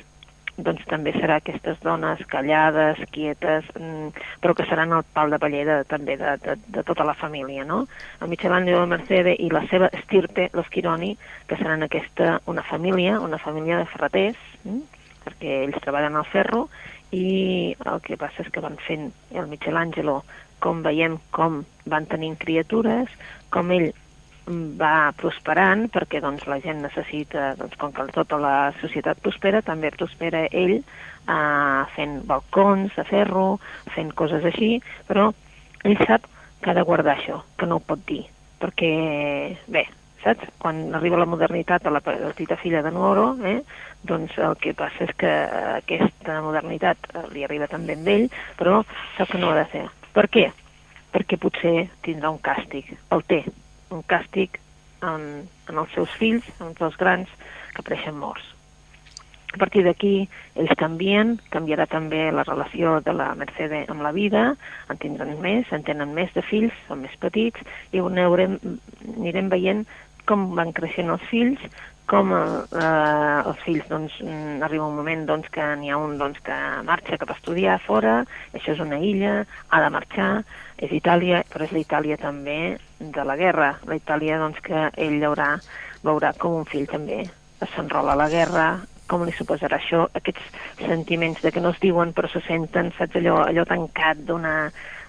doncs 0.57 0.85
també 0.85 1.13
serà 1.15 1.39
aquestes 1.39 1.79
dones 1.81 2.21
callades, 2.29 2.99
quietes, 3.11 3.65
mm, 3.73 4.11
però 4.41 4.53
que 4.53 4.65
seran 4.69 4.93
el 4.93 5.03
pal 5.15 5.33
de 5.33 5.39
paller 5.41 5.63
de, 5.65 5.77
també 5.89 6.17
de, 6.17 6.35
de, 6.43 6.57
de 6.75 6.83
tota 6.85 7.05
la 7.07 7.15
família, 7.17 7.65
no? 7.65 7.87
El 8.21 8.29
Michelangelo, 8.29 8.83
la 8.83 8.91
Mercede 8.97 9.35
i 9.39 9.49
la 9.49 9.65
seva 9.71 9.89
estirpe, 9.91 10.49
los 10.53 10.69
Chironi, 10.69 11.17
que 11.47 11.57
seran 11.57 11.83
aquesta, 11.83 12.39
una 12.45 12.63
família, 12.63 13.19
una 13.19 13.39
família 13.41 13.79
de 13.81 13.89
ferreters, 13.89 14.37
mm? 14.63 14.81
perquè 15.23 15.63
ells 15.63 15.81
treballen 15.81 16.19
al 16.19 16.29
ferro, 16.29 16.67
i 17.13 17.75
el 17.85 18.01
que 18.05 18.17
passa 18.17 18.41
és 18.43 18.49
que 18.53 18.61
van 18.61 18.77
fent 18.85 19.11
el 19.33 19.49
Michelangelo, 19.49 20.21
com 20.63 20.81
veiem 20.85 21.17
com 21.35 21.63
van 21.89 22.05
tenint 22.07 22.37
criatures, 22.39 23.09
com 23.53 23.71
ell 23.75 23.91
va 24.47 25.13
prosperant 25.15 25.87
perquè 25.93 26.19
doncs, 26.23 26.45
la 26.51 26.59
gent 26.63 26.81
necessita, 26.83 27.53
doncs, 27.59 27.77
com 27.79 27.93
que 27.95 28.05
tota 28.15 28.39
la 28.41 28.73
societat 28.81 29.21
prospera, 29.23 29.63
també 29.63 29.91
prospera 29.95 30.45
ell 30.51 30.75
eh, 30.79 31.81
fent 31.95 32.21
balcons 32.27 32.95
de 32.97 33.05
ferro, 33.07 33.59
fent 33.95 34.11
coses 34.19 34.45
així, 34.45 34.75
però 35.07 35.31
ell 35.83 35.97
sap 36.03 36.27
que 36.63 36.71
ha 36.71 36.77
de 36.77 36.83
guardar 36.87 37.17
això, 37.17 37.41
que 37.59 37.67
no 37.67 37.79
ho 37.79 37.85
pot 37.87 38.03
dir, 38.07 38.23
perquè, 38.59 38.91
bé, 39.67 39.87
saps? 40.23 40.47
Quan 40.59 40.93
arriba 40.95 41.19
la 41.19 41.27
modernitat 41.27 41.87
a 41.87 41.91
la 41.91 42.03
petita 42.03 42.55
filla 42.59 42.81
de 42.83 42.91
Nuoro, 42.91 43.33
eh, 43.43 43.61
doncs 44.03 44.37
el 44.39 44.55
que 44.59 44.75
passa 44.75 45.07
és 45.07 45.15
que 45.19 45.31
aquesta 45.79 46.39
modernitat 46.43 47.11
li 47.31 47.43
arriba 47.43 47.71
també 47.71 47.95
amb 47.99 48.11
ell, 48.15 48.29
però 48.59 48.81
sap 49.17 49.31
que 49.31 49.39
no 49.39 49.51
ho 49.51 49.55
ha 49.55 49.61
de 49.61 49.67
fer. 49.71 49.87
Per 50.15 50.27
què? 50.31 50.49
Perquè 51.13 51.37
potser 51.39 51.89
tindrà 52.05 52.31
un 52.33 52.41
càstig. 52.43 52.89
El 53.13 53.23
té, 53.29 53.43
un 53.93 54.03
càstig 54.09 54.59
en, 55.03 55.45
en 55.69 55.79
els 55.79 55.93
seus 55.95 56.11
fills, 56.19 56.47
en 56.59 56.73
els 56.73 56.99
grans, 56.99 57.31
que 57.73 57.83
apareixen 57.83 58.17
morts. 58.19 58.49
A 59.53 59.59
partir 59.61 59.83
d'aquí, 59.85 60.13
ells 60.57 60.73
canvien, 60.79 61.35
canviarà 61.53 61.85
també 61.85 62.23
la 62.33 62.45
relació 62.47 62.95
de 63.05 63.13
la 63.13 63.27
Mercede 63.37 63.83
amb 63.93 64.01
la 64.01 64.11
vida, 64.15 64.55
en 64.89 65.01
tindran 65.01 65.35
més, 65.43 65.69
en 65.69 65.85
tenen 65.85 66.15
més 66.17 66.33
de 66.33 66.41
fills, 66.47 66.73
són 66.87 67.03
més 67.05 67.13
petits, 67.21 67.61
i 67.93 68.01
ho 68.01 68.09
anirem 68.09 69.51
veient 69.53 69.85
com 70.29 70.53
van 70.57 70.71
creixent 70.75 71.11
els 71.13 71.25
fills, 71.29 71.61
com 72.09 72.33
eh, 72.33 73.39
els 73.47 73.61
fills, 73.63 73.85
doncs, 73.89 74.15
mm, 74.21 74.61
arriba 74.65 74.87
un 74.87 74.97
moment 74.97 75.25
doncs, 75.27 75.49
que 75.53 75.65
n'hi 75.79 75.91
ha 75.91 75.97
un 75.97 76.17
doncs, 76.19 76.41
que 76.43 76.57
marxa 76.87 77.19
cap 77.21 77.31
a 77.31 77.37
estudiar 77.37 77.79
fora, 77.85 78.19
això 78.53 78.73
és 78.75 78.81
una 78.83 78.99
illa, 78.99 79.35
ha 79.69 79.81
de 79.83 79.91
marxar, 79.93 80.31
és 80.77 80.91
Itàlia, 80.91 81.43
però 81.51 81.67
és 81.67 81.71
la 81.75 81.83
Itàlia 81.83 82.17
també 82.19 82.57
de 82.99 83.27
la 83.27 83.37
guerra, 83.39 83.77
la 83.87 83.99
Itàlia 83.99 84.39
doncs, 84.41 84.59
que 84.63 84.89
ell 85.05 85.23
haurà, 85.23 85.53
veurà 86.03 86.33
com 86.37 86.59
un 86.59 86.67
fill 86.67 86.89
també 86.91 87.23
s'enrola 87.75 88.17
a 88.17 88.19
la 88.19 88.27
guerra, 88.27 88.65
com 89.07 89.23
li 89.23 89.31
suposarà 89.35 89.77
això, 89.79 90.07
aquests 90.19 90.83
sentiments 90.83 91.41
de 91.43 91.51
que 91.51 91.61
no 91.63 91.71
es 91.71 91.79
diuen 91.79 92.11
però 92.15 92.27
se 92.31 92.41
senten, 92.47 92.91
saps, 92.97 93.15
allò, 93.19 93.43
allò 93.47 93.63
tancat 93.69 94.23
d'una 94.27 94.55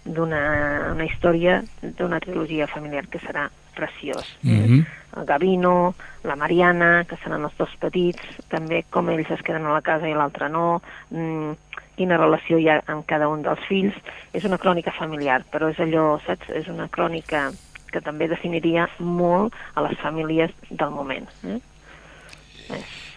una 0.04 1.04
història 1.08 1.62
d'una 1.80 2.20
trilogia 2.20 2.66
familiar 2.68 3.06
que 3.08 3.18
serà 3.24 3.48
preciós. 3.74 4.24
Mhm. 4.42 4.84
El 5.16 5.26
Gavino, 5.26 5.94
la 6.24 6.34
Mariana, 6.34 7.04
que 7.08 7.16
seran 7.22 7.44
els 7.44 7.54
dos 7.56 7.70
petits, 7.78 8.18
també 8.50 8.84
com 8.90 9.10
ells 9.10 9.30
es 9.30 9.42
queden 9.46 9.66
a 9.66 9.74
la 9.76 9.82
casa 9.82 10.08
i 10.08 10.14
l'altre 10.14 10.48
no, 10.48 10.82
mm, 11.10 11.52
quina 11.96 12.18
relació 12.18 12.58
hi 12.58 12.68
ha 12.68 12.80
amb 12.90 13.06
cada 13.06 13.28
un 13.28 13.42
dels 13.42 13.62
fills. 13.68 13.94
És 14.32 14.44
una 14.44 14.58
crònica 14.58 14.92
familiar, 14.98 15.44
però 15.52 15.70
és 15.70 15.78
allò, 15.78 16.18
saps, 16.26 16.50
és 16.50 16.66
una 16.68 16.88
crònica 16.88 17.52
que 17.92 18.02
també 18.02 18.26
definiria 18.28 18.88
molt 18.98 19.54
a 19.74 19.84
les 19.86 19.96
famílies 20.02 20.50
del 20.70 20.90
moment. 20.90 21.28
Eh? 21.46 21.60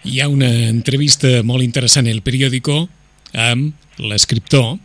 Hi 0.05 0.21
ha 0.21 0.29
una 0.29 0.49
entrevista 0.69 1.41
molt 1.43 1.65
interessant 1.65 2.07
al 2.07 2.21
periòdico 2.21 2.83
amb 3.33 3.73
l'escriptor, 3.97 4.77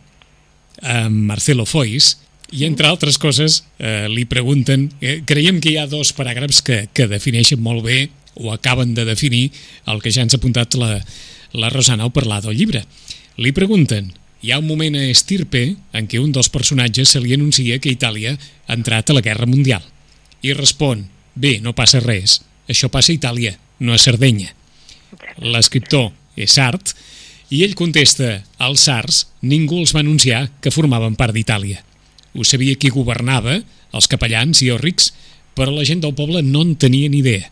amb 0.81 1.29
Marcelo 1.29 1.67
Foix, 1.69 2.15
i 2.53 2.67
entre 2.67 2.87
altres 2.87 3.17
coses 3.17 3.63
eh, 3.79 4.05
li 4.09 4.27
pregunten, 4.29 4.91
eh, 5.01 5.21
creiem 5.25 5.57
que 5.59 5.73
hi 5.73 5.79
ha 5.81 5.89
dos 5.89 6.13
paràgrafs 6.13 6.61
que, 6.61 6.83
que 6.93 7.09
defineixen 7.09 7.61
molt 7.61 7.81
bé 7.85 8.11
o 8.35 8.51
acaben 8.53 8.93
de 8.93 9.05
definir 9.05 9.47
el 9.89 10.01
que 10.01 10.11
ja 10.13 10.21
ens 10.21 10.35
ha 10.35 10.39
apuntat 10.41 10.77
la, 10.77 10.99
la 11.53 11.71
Rosana 11.73 12.05
al 12.05 12.13
parlar 12.13 12.43
del 12.45 12.57
llibre. 12.57 12.83
Li 13.41 13.53
pregunten, 13.57 14.11
hi 14.43 14.51
ha 14.51 14.59
un 14.61 14.67
moment 14.67 14.97
a 14.99 15.05
Estirpe 15.09 15.63
en 15.97 16.09
què 16.09 16.21
un 16.21 16.33
dels 16.35 16.51
personatges 16.53 17.15
se 17.15 17.21
li 17.23 17.33
anuncia 17.33 17.79
que 17.81 17.93
Itàlia 17.93 18.35
ha 18.35 18.77
entrat 18.77 19.09
a 19.09 19.17
la 19.17 19.23
Guerra 19.25 19.49
Mundial. 19.49 19.81
I 20.43 20.53
respon, 20.53 21.07
bé, 21.33 21.57
no 21.63 21.73
passa 21.73 22.03
res, 22.03 22.41
això 22.69 22.89
passa 22.93 23.13
a 23.13 23.17
Itàlia, 23.17 23.55
no 23.79 23.95
a 23.95 24.01
Sardenya. 24.01 24.51
L'escriptor 25.41 26.11
és 26.37 26.53
Sart, 26.53 26.93
i 27.53 27.63
ell 27.65 27.73
contesta, 27.77 28.43
als 28.57 28.85
Sarts 28.89 29.23
ningú 29.41 29.79
els 29.81 29.93
va 29.95 30.01
anunciar 30.01 30.47
que 30.61 30.73
formaven 30.73 31.17
part 31.17 31.33
d'Itàlia. 31.33 31.81
Ho 32.33 32.45
sabia 32.47 32.77
qui 32.79 32.89
governava, 32.93 33.59
els 33.93 34.09
capellans 34.09 34.63
i 34.65 34.71
els 34.73 34.81
rics, 34.81 35.11
però 35.53 35.73
la 35.73 35.85
gent 35.85 36.01
del 36.01 36.15
poble 36.17 36.41
no 36.41 36.63
en 36.65 36.75
tenia 36.81 37.09
ni 37.09 37.21
idea. 37.21 37.49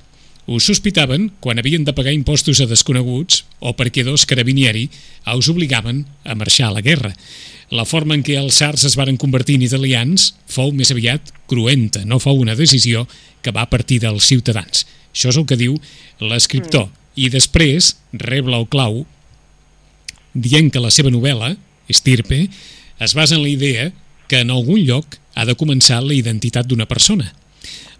Ho 0.49 0.57
sospitaven 0.59 1.29
quan 1.39 1.61
havien 1.61 1.83
de 1.85 1.93
pagar 1.93 2.13
impostos 2.15 2.59
a 2.59 2.65
desconeguts 2.67 3.43
o 3.61 3.75
perquè 3.77 4.03
dos 4.03 4.25
carabinieri 4.25 4.87
els 5.29 5.47
obligaven 5.53 6.01
a 6.25 6.35
marxar 6.35 6.71
a 6.71 6.75
la 6.75 6.81
guerra. 6.81 7.13
La 7.71 7.85
forma 7.85 8.17
en 8.17 8.23
què 8.25 8.35
els 8.39 8.57
sards 8.59 8.83
es 8.89 8.97
varen 8.99 9.19
convertir 9.21 9.59
en 9.59 9.67
italians 9.67 10.31
fou 10.49 10.73
més 10.75 10.91
aviat 10.91 11.29
cruenta, 11.47 12.01
no 12.03 12.19
fou 12.19 12.41
una 12.41 12.57
decisió 12.57 13.05
que 13.45 13.53
va 13.53 13.69
partir 13.69 14.01
dels 14.01 14.25
ciutadans. 14.27 14.83
Això 15.13 15.29
és 15.29 15.37
el 15.37 15.45
que 15.45 15.59
diu 15.59 15.77
l'escriptor. 16.19 16.89
I 17.15 17.29
després 17.29 17.93
rep 18.11 18.49
el 18.49 18.67
clau 18.71 19.05
dient 20.33 20.71
que 20.71 20.81
la 20.81 20.91
seva 20.91 21.11
novel·la, 21.13 21.55
Estirpe, 21.91 22.47
es 22.99 23.13
basa 23.13 23.35
en 23.35 23.43
la 23.43 23.51
idea 23.51 23.91
que 24.31 24.39
en 24.39 24.51
algun 24.55 24.79
lloc 24.87 25.17
ha 25.35 25.43
de 25.43 25.57
començar 25.59 25.99
la 25.99 26.15
identitat 26.15 26.69
d'una 26.69 26.87
persona. 26.87 27.27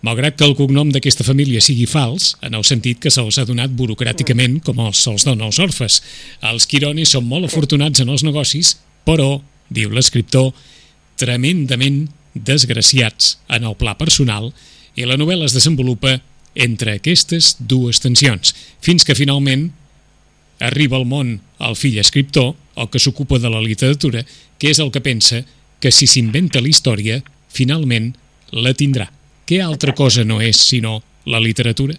Malgrat 0.02 0.38
que 0.40 0.48
el 0.48 0.56
cognom 0.56 0.90
d'aquesta 0.90 1.26
família 1.28 1.60
sigui 1.62 1.84
fals, 1.86 2.38
en 2.42 2.56
el 2.56 2.64
sentit 2.66 3.02
que 3.04 3.12
se'ls 3.12 3.38
ha 3.38 3.46
donat 3.46 3.74
burocràticament 3.76 4.62
com 4.66 4.80
els 4.82 5.04
se'ls 5.04 5.28
dona 5.28 5.46
als 5.50 5.60
orfes. 5.60 6.00
Els 6.40 6.66
Quironis 6.72 7.12
són 7.14 7.28
molt 7.28 7.50
afortunats 7.50 8.00
en 8.02 8.10
els 8.10 8.24
negocis, 8.24 8.78
però, 9.06 9.42
diu 9.70 9.92
l'escriptor, 9.92 10.56
tremendament 11.20 12.08
desgraciats 12.34 13.36
en 13.52 13.68
el 13.68 13.76
pla 13.76 13.98
personal 14.00 14.54
i 14.96 15.06
la 15.06 15.20
novel·la 15.20 15.52
es 15.52 15.56
desenvolupa 15.60 16.18
entre 16.56 16.96
aquestes 16.96 17.58
dues 17.60 18.00
tensions, 18.00 18.56
fins 18.80 19.04
que 19.04 19.20
finalment 19.20 19.70
arriba 20.64 20.96
al 20.96 21.06
món 21.06 21.42
el 21.60 21.76
fill 21.76 22.00
escriptor, 22.00 22.56
el 22.80 22.88
que 22.90 23.00
s'ocupa 23.04 23.40
de 23.40 23.52
la 23.52 23.62
literatura, 23.62 24.24
que 24.58 24.72
és 24.72 24.80
el 24.80 24.92
que 24.96 25.04
pensa 25.04 25.44
que 25.82 25.92
si 25.92 26.08
s'inventa 26.08 26.62
la 26.62 26.70
història, 26.70 27.20
finalment 27.50 28.14
la 28.54 28.74
tindrà. 28.78 29.10
Què 29.48 29.60
altra 29.64 29.96
cosa 29.98 30.24
no 30.24 30.40
és 30.40 30.62
sinó 30.70 31.02
la 31.26 31.42
literatura? 31.44 31.98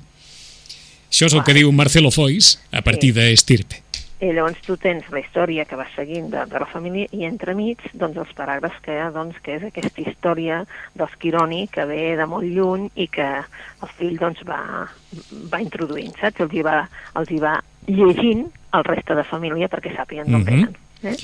Això 1.12 1.28
és 1.28 1.34
el 1.36 1.42
que 1.44 1.52
diu 1.52 1.72
Marcelo 1.76 2.10
Foix 2.14 2.54
a 2.72 2.80
partir 2.80 3.12
d'Estirpe. 3.12 3.82
I 4.22 4.30
llavors 4.30 4.60
tu 4.62 4.76
tens 4.78 5.08
la 5.10 5.18
història 5.18 5.64
que 5.66 5.76
va 5.76 5.84
seguint 5.96 6.28
de, 6.30 6.44
de 6.46 6.60
la 6.62 6.68
família 6.70 7.10
i 7.10 7.26
entremig 7.26 7.82
doncs, 7.90 8.20
els 8.22 8.30
paràgrafs 8.38 8.78
que 8.84 8.94
hi 8.94 9.00
ha, 9.02 9.08
doncs, 9.10 9.40
que 9.42 9.56
és 9.58 9.66
aquesta 9.66 10.04
història 10.04 10.60
dels 10.94 11.16
Quironi 11.18 11.64
que 11.74 11.84
ve 11.90 12.14
de 12.16 12.26
molt 12.30 12.46
lluny 12.46 12.86
i 12.94 13.08
que 13.10 13.26
el 13.42 13.92
fill 13.98 14.14
doncs, 14.22 14.44
va, 14.46 14.86
va 15.50 15.60
introduint, 15.64 16.14
saps? 16.20 16.38
Els 16.46 16.54
hi 16.54 16.62
va, 16.62 16.78
els 17.18 17.34
hi 17.34 17.42
va 17.42 17.56
llegint 17.90 18.46
el 18.78 18.86
reste 18.86 19.18
de 19.18 19.26
família 19.26 19.68
perquè 19.68 19.90
sàpiguen 19.96 20.30
d'on 20.30 20.38
uh 20.38 20.44
mhm. 20.44 20.46
-huh. 20.46 20.62
venen. 20.62 20.80
Eh? 21.02 21.16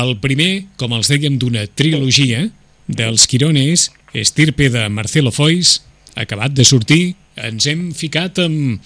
El 0.00 0.16
primer, 0.22 0.66
com 0.80 0.94
els 0.96 1.10
dèiem, 1.10 1.38
d'una 1.40 1.66
trilogia 1.78 2.46
dels 2.88 3.26
Quirones, 3.28 3.90
estirpe 4.16 4.70
de 4.72 4.86
Marcelo 4.88 5.32
Foix, 5.34 5.78
acabat 6.18 6.54
de 6.56 6.64
sortir, 6.66 7.14
ens 7.38 7.68
hem 7.70 7.88
ficat 7.96 8.40
amb, 8.42 8.84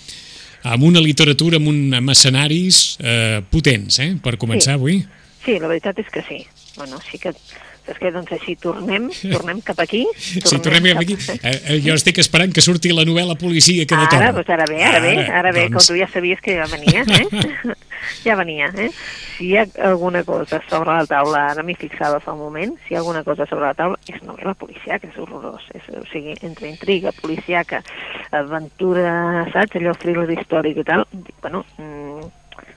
amb 0.62 0.86
una 0.86 1.02
literatura, 1.02 1.60
amb, 1.62 1.70
un, 1.70 1.82
amb 1.96 2.12
escenaris 2.12 2.82
eh, 3.00 3.40
potents, 3.50 4.00
eh, 4.02 4.12
per 4.22 4.36
començar 4.40 4.74
sí. 4.74 4.78
avui. 4.80 4.98
Sí, 5.42 5.58
la 5.58 5.70
veritat 5.70 5.98
és 6.02 6.10
que 6.12 6.22
sí. 6.26 6.42
Bueno, 6.76 6.98
sí 7.08 7.18
que 7.22 7.32
Saps 7.82 7.98
què? 7.98 8.12
Doncs 8.14 8.30
així 8.36 8.54
tornem, 8.62 9.08
tornem 9.32 9.60
cap 9.66 9.80
aquí. 9.82 10.04
Tornem 10.06 10.44
sí, 10.46 10.58
tornem 10.62 10.84
cap, 10.92 11.00
aquí. 11.02 11.16
Eh, 11.42 11.54
eh, 11.74 11.78
jo 11.82 11.96
estic 11.98 12.20
esperant 12.22 12.52
que 12.54 12.62
surti 12.62 12.92
la 12.94 13.04
novel·la 13.08 13.34
Policia 13.40 13.86
que 13.88 13.98
de. 13.98 14.06
Ara, 14.18 14.30
doncs 14.36 14.52
ara 14.54 14.66
bé, 14.70 14.78
ara, 14.86 15.00
bé, 15.02 15.14
ara 15.26 15.50
bé, 15.54 15.64
doncs... 15.66 15.88
com 15.88 15.88
tu 15.90 15.98
ja 15.98 16.06
sabies 16.12 16.42
que 16.44 16.54
ja 16.60 16.68
venia, 16.70 17.02
eh? 17.02 17.74
ja 18.26 18.36
venia, 18.38 18.68
eh? 18.78 18.90
Si 19.34 19.48
hi 19.48 19.56
ha 19.58 19.64
alguna 19.88 20.22
cosa 20.28 20.60
sobre 20.68 20.94
la 20.94 21.08
taula, 21.10 21.46
ara 21.52 21.64
m'hi 21.66 21.74
fixava 21.80 22.20
fa 22.22 22.36
un 22.36 22.42
moment, 22.44 22.76
si 22.84 22.94
hi 22.94 22.98
ha 22.98 23.00
alguna 23.02 23.24
cosa 23.26 23.48
sobre 23.50 23.66
la 23.66 23.74
taula, 23.78 23.98
és 24.06 24.22
novel·la 24.22 24.54
policiaca, 24.60 25.10
és 25.10 25.18
horrorós. 25.18 25.66
És, 25.74 25.88
o 25.98 26.04
sigui, 26.12 26.36
entre 26.46 26.70
intriga, 26.70 27.14
policiaca, 27.18 27.82
aventura, 28.30 29.48
saps? 29.50 29.80
Allò 29.80 29.96
thriller 29.98 30.30
històric 30.36 30.78
i 30.84 30.86
tal, 30.86 31.06
bueno, 31.42 31.64
mm, 31.78 32.30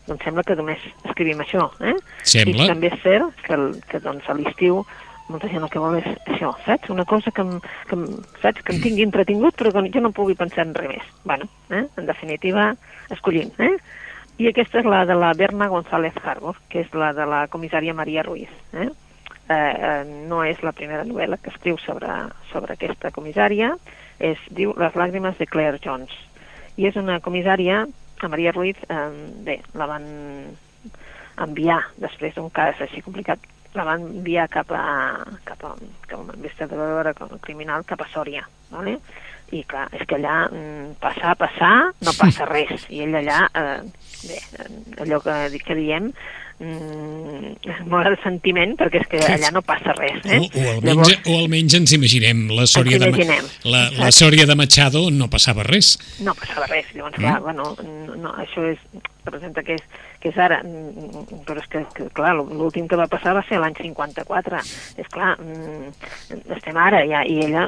doncs 0.08 0.24
sembla 0.24 0.44
que 0.46 0.56
només 0.56 0.82
escrivim 1.04 1.42
això, 1.42 1.70
eh? 1.82 1.96
Sembla. 2.24 2.66
I 2.66 2.72
també 2.74 2.92
és 2.94 3.02
cert 3.04 3.44
que, 3.48 3.60
que 3.90 4.02
doncs, 4.04 4.30
a 4.30 4.38
l'estiu 4.38 4.84
molta 5.28 5.50
gent 5.50 5.64
el 5.66 5.72
que 5.74 5.82
vol 5.82 5.98
és 5.98 6.08
això, 6.30 6.52
saps? 6.66 6.92
Una 6.94 7.06
cosa 7.10 7.32
que, 7.34 7.42
em, 7.42 7.60
que, 7.90 7.98
em, 7.98 8.06
saps? 8.44 8.62
que 8.62 8.76
em 8.76 8.82
tingui 8.84 9.06
entretingut 9.08 9.58
però 9.58 9.72
que 9.74 9.86
jo 9.94 10.04
no 10.04 10.14
pugui 10.14 10.38
pensar 10.38 10.68
en 10.68 10.76
res 10.78 10.92
més. 10.96 11.08
bueno, 11.24 11.50
eh? 11.70 11.86
en 11.98 12.06
definitiva, 12.06 12.76
escollim. 13.10 13.50
Eh? 13.58 13.74
I 14.38 14.50
aquesta 14.52 14.82
és 14.84 14.86
la 14.86 15.06
de 15.06 15.16
la 15.16 15.34
Berna 15.34 15.68
González 15.72 16.14
Harbour, 16.24 16.58
que 16.70 16.84
és 16.84 16.94
la 16.94 17.14
de 17.14 17.26
la 17.26 17.48
comissària 17.48 17.94
Maria 17.94 18.24
Ruiz. 18.24 18.52
Eh? 18.74 18.90
Eh, 19.48 19.56
eh, 19.56 20.06
no 20.30 20.44
és 20.44 20.62
la 20.62 20.74
primera 20.74 21.06
novel·la 21.06 21.38
que 21.38 21.50
escriu 21.54 21.78
sobre, 21.82 22.10
sobre 22.52 22.74
aquesta 22.74 23.12
comissària, 23.16 23.76
es 24.20 24.40
diu 24.50 24.74
Les 24.78 24.96
làgrimes 24.96 25.38
de 25.38 25.48
Claire 25.48 25.80
Jones. 25.82 26.12
I 26.78 26.90
és 26.90 26.98
una 27.00 27.20
comissària 27.24 27.86
a 28.26 28.32
Maria 28.32 28.52
Ruiz, 28.52 28.78
eh, 28.90 29.10
bé, 29.46 29.60
la 29.74 29.88
van 29.90 30.06
enviar 31.46 31.82
després 32.02 32.36
d'un 32.36 32.50
cas 32.50 32.80
així 32.82 33.04
complicat, 33.06 33.40
la 33.76 33.84
van 33.88 34.06
enviar 34.08 34.48
cap 34.52 34.72
a, 34.72 34.84
cap 35.48 35.64
a, 35.68 35.74
cap 36.08 36.20
a 36.20 36.24
una 36.24 36.36
investigadora 36.38 37.14
criminal 37.44 37.84
cap 37.88 38.02
a 38.02 38.10
Sòria, 38.14 38.46
¿vale? 38.72 38.98
I 39.54 39.62
clar, 39.70 39.86
és 39.94 40.06
que 40.10 40.18
allà 40.18 40.46
mm, 40.50 40.96
passar, 41.04 41.36
passar, 41.38 41.76
no 42.06 42.16
passa 42.18 42.48
res, 42.50 42.88
i 42.90 43.04
ell 43.06 43.20
allà, 43.22 43.44
eh, 43.54 43.78
bé, 44.26 44.40
allò 45.06 45.20
que, 45.24 45.36
que 45.66 45.78
diem, 45.78 46.10
mm, 46.60 47.86
molt 47.92 48.10
de 48.10 48.18
sentiment 48.24 48.76
perquè 48.80 49.02
és 49.04 49.10
que 49.12 49.22
allà 49.36 49.52
no 49.54 49.62
passa 49.66 49.94
res 49.98 50.24
eh? 50.26 50.40
o, 50.40 50.48
o, 50.48 50.66
almenys, 50.76 50.88
Llavors, 50.88 51.18
o 51.20 51.38
almenys 51.42 51.78
ens 51.82 51.96
imaginem 51.98 52.46
la 52.56 52.68
Sòria, 52.70 53.00
de, 53.02 53.12
la, 53.70 53.84
la 54.00 54.12
Sòria 54.16 54.48
de 54.50 54.58
Machado 54.58 55.06
no 55.12 55.30
passava 55.32 55.66
res. 55.68 55.96
No 56.26 56.36
passava 56.38 56.70
res, 56.72 56.90
llavors 56.96 57.20
mm. 57.20 57.22
clar, 57.22 57.38
bueno, 57.46 57.76
no, 57.84 58.18
no, 58.28 58.36
això 58.42 58.66
és 58.72 58.82
representa 59.26 59.64
que 59.66 59.78
és, 59.80 59.86
que 60.26 60.32
és 60.34 60.38
ara, 60.42 60.58
mm, 60.66 61.44
però 61.46 61.62
és 61.62 61.68
que, 61.70 61.84
que 61.94 62.08
clar, 62.18 62.34
l'últim 62.40 62.88
que 62.90 62.98
va 62.98 63.06
passar 63.12 63.36
va 63.38 63.44
ser 63.46 63.60
l'any 63.62 63.76
54, 63.78 64.62
és 64.98 65.10
clar, 65.14 65.36
mm, 65.38 65.92
estem 66.58 66.80
ara 66.82 67.04
ja, 67.06 67.22
i 67.30 67.44
ella, 67.46 67.68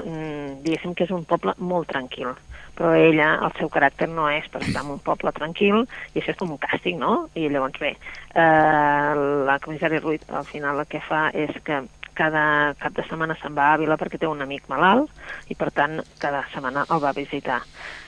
diguéssim 0.65 0.95
que 0.97 1.05
és 1.05 1.13
un 1.13 1.21
poble 1.29 1.53
molt 1.61 1.91
tranquil, 1.93 2.31
però 2.77 2.95
ella, 2.97 3.35
el 3.45 3.53
seu 3.59 3.69
caràcter 3.69 4.07
no 4.09 4.25
és 4.33 4.47
per 4.49 4.63
estar 4.63 4.81
en 4.81 4.95
un 4.95 5.03
poble 5.05 5.33
tranquil, 5.37 5.83
i 6.15 6.17
això 6.17 6.33
és 6.33 6.39
com 6.39 6.55
un 6.55 6.61
càstig, 6.63 6.97
no? 6.97 7.27
I 7.37 7.45
llavors, 7.53 7.77
bé, 7.77 7.93
eh, 8.33 9.13
la 9.45 9.59
comissària 9.61 10.01
Ruiz 10.01 10.25
al 10.29 10.49
final 10.49 10.81
el 10.81 10.89
que 10.89 11.03
fa 11.05 11.27
és 11.37 11.53
que 11.63 11.83
cada 12.17 12.73
cap 12.81 12.95
de 12.97 13.05
setmana 13.05 13.37
se'n 13.37 13.53
va 13.53 13.67
a 13.69 13.77
Àvila 13.77 13.93
perquè 14.01 14.17
té 14.17 14.25
un 14.25 14.41
amic 14.41 14.65
malalt 14.71 15.11
i 15.53 15.55
per 15.55 15.69
tant 15.69 15.99
cada 16.17 16.41
setmana 16.49 16.87
el 16.89 17.03
va 17.03 17.13
visitar. 17.13 17.61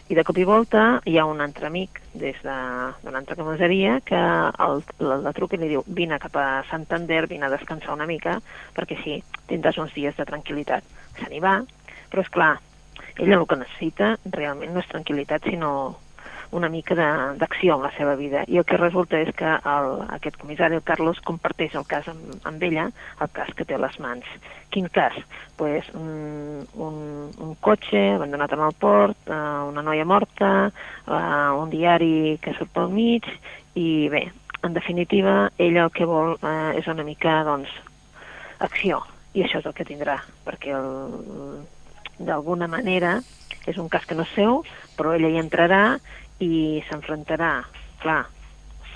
I 0.10 0.15
de 0.17 0.24
cop 0.26 0.39
i 0.41 0.45
volta 0.48 0.84
hi 1.06 1.19
ha 1.22 1.24
un 1.30 1.38
altre 1.43 1.67
amic 1.67 2.00
des 2.17 2.38
d'una 2.41 2.93
de, 3.04 3.17
altra 3.19 3.36
comissaria 3.38 4.00
que 4.02 4.17
el, 4.17 4.82
el, 4.98 5.12
la 5.22 5.34
truca 5.38 5.54
i 5.54 5.60
li 5.62 5.69
diu 5.69 5.84
vine 5.86 6.17
cap 6.24 6.34
a 6.41 6.45
Santander, 6.69 7.28
vine 7.30 7.45
a 7.45 7.52
descansar 7.54 7.93
una 7.93 8.08
mica 8.10 8.39
perquè 8.74 8.98
sí, 9.04 9.19
tindràs 9.52 9.78
uns 9.78 9.93
dies 9.93 10.17
de 10.17 10.26
tranquil·litat. 10.26 10.88
Se 11.19 11.30
n'hi 11.30 11.43
va, 11.43 11.60
però 12.10 12.26
és 12.26 12.34
clar, 12.34 12.56
ella 13.19 13.38
el 13.38 13.45
que 13.45 13.60
necessita 13.62 14.15
realment 14.34 14.74
no 14.74 14.82
és 14.82 14.89
tranquil·litat, 14.89 15.45
sinó 15.45 15.74
una 16.51 16.69
mica 16.69 16.95
d'acció 17.38 17.75
en 17.75 17.83
la 17.83 17.91
seva 17.95 18.15
vida. 18.15 18.43
I 18.47 18.57
el 18.62 18.65
que 18.65 18.77
resulta 18.77 19.19
és 19.21 19.29
que 19.38 19.49
el, 19.49 19.89
aquest 20.15 20.39
comissari, 20.41 20.79
el 20.79 20.85
Carlos, 20.85 21.21
comparteix 21.25 21.75
el 21.77 21.85
cas 21.89 22.07
amb, 22.09 22.39
amb 22.49 22.63
ella, 22.65 22.88
el 23.21 23.29
cas 23.35 23.51
que 23.55 23.67
té 23.69 23.77
a 23.77 23.81
les 23.81 23.99
mans. 24.01 24.25
Quin 24.73 24.89
cas? 24.93 25.13
pues, 25.59 25.83
un, 25.93 26.65
un, 26.75 27.31
un 27.38 27.55
cotxe 27.59 27.99
abandonat 28.15 28.53
en 28.55 28.62
el 28.63 28.75
port, 28.79 29.17
uh, 29.27 29.67
una 29.67 29.83
noia 29.83 30.05
morta, 30.07 30.71
uh, 31.03 31.51
un 31.59 31.67
diari 31.73 32.38
que 32.39 32.53
surt 32.55 32.71
pel 32.71 32.88
mig, 32.93 33.27
i 33.75 34.07
bé, 34.07 34.29
en 34.63 34.73
definitiva, 34.73 35.49
ella 35.57 35.83
el 35.83 35.91
que 35.91 36.07
vol 36.07 36.38
uh, 36.39 36.71
és 36.79 36.88
una 36.88 37.03
mica, 37.03 37.41
doncs, 37.43 37.73
acció, 38.63 39.01
i 39.35 39.43
això 39.43 39.59
és 39.59 39.67
el 39.67 39.75
que 39.75 39.88
tindrà, 39.88 40.15
perquè 40.47 40.79
d'alguna 42.23 42.71
manera 42.71 43.17
és 43.67 43.77
un 43.77 43.91
cas 43.91 44.07
que 44.07 44.15
no 44.15 44.23
és 44.23 44.31
seu, 44.38 44.63
però 44.95 45.12
ella 45.15 45.27
hi 45.27 45.43
entrarà 45.43 45.99
i 46.39 46.82
s'enfrontarà, 46.88 47.54
clar, 48.04 48.21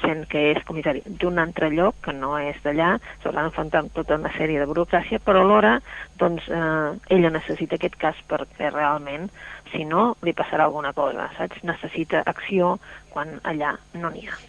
sent 0.03 0.25
que 0.32 0.41
és 0.51 0.63
comissari 0.67 1.01
d'un 1.06 1.39
altre 1.39 1.69
lloc, 1.73 1.99
que 2.03 2.13
no 2.15 2.36
és 2.39 2.60
d'allà, 2.65 2.93
s'haurà 3.23 3.45
d'enfrontar 3.45 3.84
amb 3.84 3.93
tota 3.95 4.17
una 4.19 4.32
sèrie 4.38 4.60
de 4.60 4.67
burocràcia, 4.69 5.21
però 5.23 5.43
alhora, 5.43 5.77
doncs, 6.19 6.47
eh, 6.49 7.15
ella 7.15 7.32
necessita 7.34 7.79
aquest 7.79 7.95
cas 8.01 8.19
perquè 8.29 8.71
realment, 8.73 9.29
si 9.71 9.86
no, 9.88 10.13
li 10.21 10.36
passarà 10.38 10.67
alguna 10.67 10.93
cosa, 10.93 11.29
saps? 11.38 11.63
Necessita 11.63 12.23
acció 12.25 12.77
quan 13.13 13.39
allà 13.43 13.77
no 13.95 14.12
n'hi 14.12 14.27
ha. 14.27 14.39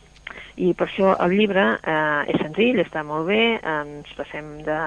I 0.56 0.72
per 0.74 0.88
això 0.88 1.14
el 1.22 1.34
llibre 1.38 1.64
eh, 1.76 2.34
és 2.34 2.40
senzill, 2.42 2.82
està 2.82 3.04
molt 3.06 3.26
bé, 3.30 3.58
ens 3.62 4.10
passem 4.18 4.56
de 4.66 4.78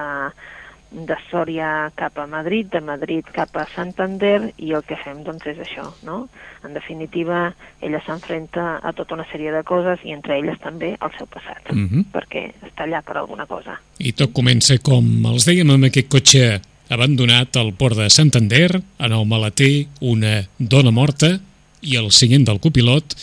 de 0.90 1.16
Sòria 1.30 1.90
cap 1.96 2.18
a 2.18 2.26
Madrid, 2.26 2.70
de 2.72 2.80
Madrid 2.80 3.26
cap 3.34 3.56
a 3.56 3.66
Santander, 3.74 4.52
i 4.56 4.72
el 4.72 4.84
que 4.88 4.96
fem 5.02 5.20
doncs 5.26 5.46
és 5.50 5.60
això, 5.64 5.84
no? 6.06 6.28
En 6.64 6.74
definitiva, 6.74 7.52
ella 7.84 8.00
s'enfrenta 8.06 8.78
a 8.82 8.92
tota 8.96 9.14
una 9.18 9.26
sèrie 9.32 9.52
de 9.52 9.62
coses 9.68 10.00
i 10.04 10.14
entre 10.16 10.38
elles 10.38 10.58
també 10.62 10.94
el 10.96 11.12
seu 11.18 11.26
passat, 11.26 11.72
mm 11.72 11.88
-hmm. 11.88 12.04
perquè 12.12 12.52
està 12.62 12.86
allà 12.86 13.02
per 13.02 13.16
alguna 13.16 13.46
cosa. 13.46 13.80
I 13.98 14.12
tot 14.12 14.32
comença, 14.32 14.78
com 14.78 15.04
els 15.26 15.46
dèiem, 15.46 15.70
amb 15.70 15.84
aquest 15.84 16.08
cotxe 16.08 16.60
abandonat 16.88 17.56
al 17.56 17.72
port 17.74 17.96
de 17.96 18.08
Santander, 18.10 18.80
en 18.98 19.12
el 19.12 19.26
maleter 19.26 19.86
una 20.00 20.48
dona 20.58 20.90
morta 20.90 21.38
i 21.82 21.96
el 21.96 22.10
seient 22.10 22.44
del 22.44 22.60
copilot, 22.60 23.14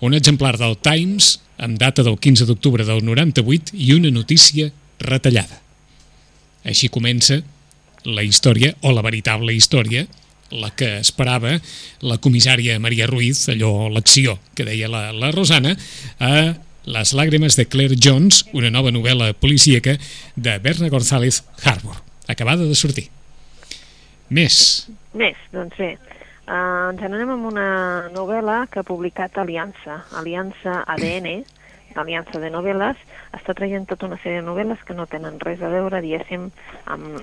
un 0.00 0.14
exemplar 0.14 0.58
del 0.58 0.76
Times 0.78 1.40
amb 1.58 1.78
data 1.78 2.02
del 2.02 2.18
15 2.18 2.46
d'octubre 2.46 2.84
del 2.84 3.04
98 3.04 3.76
i 3.76 3.92
una 3.94 4.10
notícia 4.10 4.72
retallada. 4.98 5.62
Així 6.64 6.90
comença 6.92 7.40
la 8.04 8.24
història, 8.26 8.74
o 8.82 8.92
la 8.92 9.02
veritable 9.02 9.54
història, 9.54 10.06
la 10.52 10.70
que 10.76 10.98
esperava 11.00 11.54
la 12.04 12.18
comissària 12.20 12.78
Maria 12.82 13.06
Ruiz, 13.06 13.46
allò, 13.48 13.88
l'acció 13.88 14.36
que 14.56 14.66
deia 14.68 14.90
la, 14.90 15.10
la 15.12 15.32
Rosana, 15.34 15.76
a 16.20 16.34
Les 16.82 17.12
làgrimes 17.14 17.54
de 17.54 17.68
Claire 17.70 17.94
Jones, 17.94 18.40
una 18.58 18.66
nova 18.74 18.90
novel·la 18.90 19.28
policíaca 19.38 19.92
de 20.34 20.56
Berna 20.58 20.88
González 20.90 21.44
Harbour, 21.62 21.94
acabada 22.26 22.66
de 22.66 22.74
sortir. 22.74 23.04
Més. 24.28 24.88
Més, 25.14 25.38
doncs 25.54 25.78
bé. 25.78 25.92
Uh, 26.42 26.90
ens 26.90 27.04
n'anem 27.04 27.30
amb 27.36 27.46
una 27.52 27.68
novel·la 28.10 28.64
que 28.66 28.82
ha 28.82 28.88
publicat 28.88 29.38
Aliança, 29.38 30.00
Aliança 30.18 30.80
ADN, 30.90 31.44
Aliança 32.00 32.40
de 32.40 32.50
Novel·les, 32.52 32.98
està 33.36 33.54
traient 33.54 33.86
tota 33.88 34.08
una 34.08 34.18
sèrie 34.22 34.40
de 34.40 34.48
novel·les 34.48 34.82
que 34.86 34.96
no 34.96 35.08
tenen 35.10 35.40
res 35.42 35.62
a 35.62 35.70
veure, 35.72 36.00
diguéssim, 36.04 36.50
amb, 36.92 37.22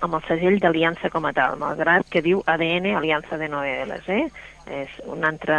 amb 0.00 0.18
el 0.18 0.26
segell 0.28 0.58
d'Aliança 0.62 1.10
com 1.10 1.26
a 1.26 1.32
tal, 1.34 1.56
malgrat 1.60 2.06
que 2.12 2.22
diu 2.22 2.42
ADN 2.46 2.92
Aliança 2.96 3.38
de 3.40 3.48
Novel·les, 3.50 4.08
eh? 4.08 4.26
És 4.68 4.98
un 5.08 5.24
altre 5.24 5.56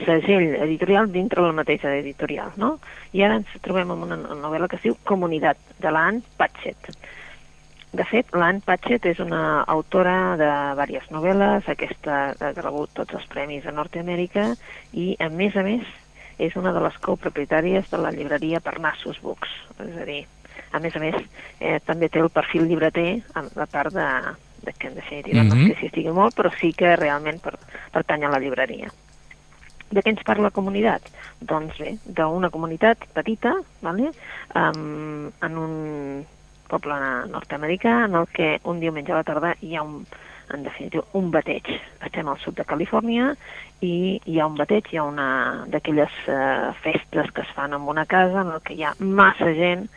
segell 0.00 0.56
editorial 0.66 1.10
dintre 1.12 1.44
la 1.44 1.54
mateixa 1.56 1.92
editorial, 2.00 2.52
no? 2.58 2.76
I 3.14 3.24
ara 3.26 3.38
ens 3.40 3.54
trobem 3.62 3.92
amb 3.94 4.08
una 4.08 4.18
novel·la 4.18 4.68
que 4.68 4.80
es 4.80 4.88
diu 4.88 4.98
Comunitat, 5.06 5.58
de 5.78 5.94
l'Anne 5.94 6.22
Patchett. 6.38 6.92
De 7.90 8.04
fet, 8.06 8.28
l'Anne 8.38 8.62
Patchett 8.62 9.06
és 9.10 9.18
una 9.22 9.64
autora 9.66 10.36
de 10.38 10.50
diverses 10.78 11.08
novel·les, 11.10 11.66
aquesta 11.72 12.20
ha 12.38 12.52
rebut 12.60 12.92
tots 12.94 13.16
els 13.18 13.26
premis 13.32 13.66
a 13.66 13.74
Nord-Amèrica 13.74 14.52
i, 14.92 15.16
a 15.18 15.30
més 15.34 15.56
a 15.58 15.64
més, 15.66 15.86
és 16.40 16.56
una 16.56 16.72
de 16.72 16.80
les 16.80 16.96
copropietàries 17.04 17.90
de 17.90 17.98
la 18.00 18.12
llibreria 18.14 18.62
Parnassus 18.64 19.20
Books. 19.22 19.50
És 19.84 19.96
a 20.00 20.06
dir, 20.08 20.22
a 20.72 20.80
més 20.80 20.96
a 20.96 21.02
més, 21.02 21.18
eh, 21.60 21.78
també 21.86 22.08
té 22.08 22.22
el 22.22 22.30
perfil 22.32 22.66
llibreter 22.68 23.20
a 23.34 23.44
la 23.58 23.66
part 23.70 23.92
de, 23.94 24.08
de 24.64 24.72
que 24.72 24.88
en 24.88 24.94
definitiva 24.94 25.42
mm 25.42 25.48
-hmm. 25.48 25.68
no 25.68 25.74
sé 25.74 25.80
si 25.80 25.86
estigui 25.86 26.12
molt, 26.12 26.34
però 26.34 26.50
sí 26.60 26.72
que 26.72 26.96
realment 26.96 27.40
per, 27.42 27.58
pertany 27.92 28.24
a 28.24 28.30
la 28.30 28.40
llibreria. 28.40 28.88
De 29.90 30.00
què 30.02 30.10
ens 30.10 30.22
parla 30.22 30.44
la 30.44 30.50
comunitat? 30.50 31.02
Doncs 31.40 31.78
bé, 31.78 31.98
d'una 32.04 32.50
comunitat 32.50 32.98
petita, 33.12 33.54
vale? 33.82 34.10
um, 34.54 35.30
en 35.42 35.58
un 35.58 36.26
poble 36.68 36.94
nord-americà 37.26 38.04
en 38.04 38.14
el 38.14 38.26
que 38.28 38.60
un 38.64 38.78
diumenge 38.78 39.12
a 39.12 39.16
la 39.16 39.24
tarda 39.24 39.56
hi 39.60 39.74
ha 39.76 39.82
un, 39.82 40.06
en 40.54 40.62
definitiva, 40.64 41.04
un 41.18 41.30
bateig. 41.30 41.66
Estem 42.04 42.28
al 42.28 42.38
sud 42.42 42.56
de 42.58 42.66
Califòrnia 42.68 43.34
i 43.86 44.20
hi 44.24 44.38
ha 44.38 44.48
un 44.50 44.56
bateig, 44.58 44.90
hi 44.92 45.00
ha 45.00 45.06
una 45.08 45.28
d'aquelles 45.72 46.16
uh, 46.28 46.70
festes 46.84 47.30
que 47.34 47.44
es 47.46 47.52
fan 47.56 47.74
en 47.76 47.88
una 47.88 48.06
casa 48.06 48.44
en 48.44 48.54
que 48.64 48.76
hi 48.76 48.84
ha 48.84 48.94
massa 48.98 49.52
gent, 49.56 49.88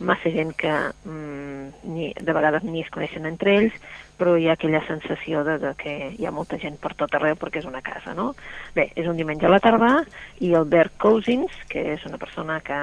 massa 0.00 0.30
gent 0.30 0.54
que 0.56 0.72
mm, 1.04 1.90
ni, 1.94 2.12
de 2.14 2.32
vegades 2.32 2.64
ni 2.64 2.82
es 2.82 2.90
coneixen 2.94 3.26
entre 3.26 3.56
ells, 3.58 3.76
però 4.18 4.36
hi 4.36 4.48
ha 4.48 4.56
aquella 4.58 4.82
sensació 4.86 5.44
de, 5.46 5.58
de 5.62 5.74
que 5.78 5.94
hi 6.16 6.26
ha 6.26 6.34
molta 6.34 6.58
gent 6.58 6.78
per 6.82 6.94
tot 6.98 7.14
arreu 7.14 7.38
perquè 7.38 7.62
és 7.62 7.68
una 7.68 7.82
casa, 7.82 8.14
no? 8.14 8.32
Bé, 8.74 8.90
és 8.96 9.06
un 9.10 9.18
diumenge 9.18 9.46
a 9.46 9.52
la 9.52 9.62
tarda 9.62 9.92
i 10.40 10.54
el 10.54 10.66
Bert 10.70 10.96
Cousins, 11.02 11.54
que 11.70 11.84
és 11.94 12.06
una 12.06 12.18
persona 12.18 12.60
que 12.64 12.80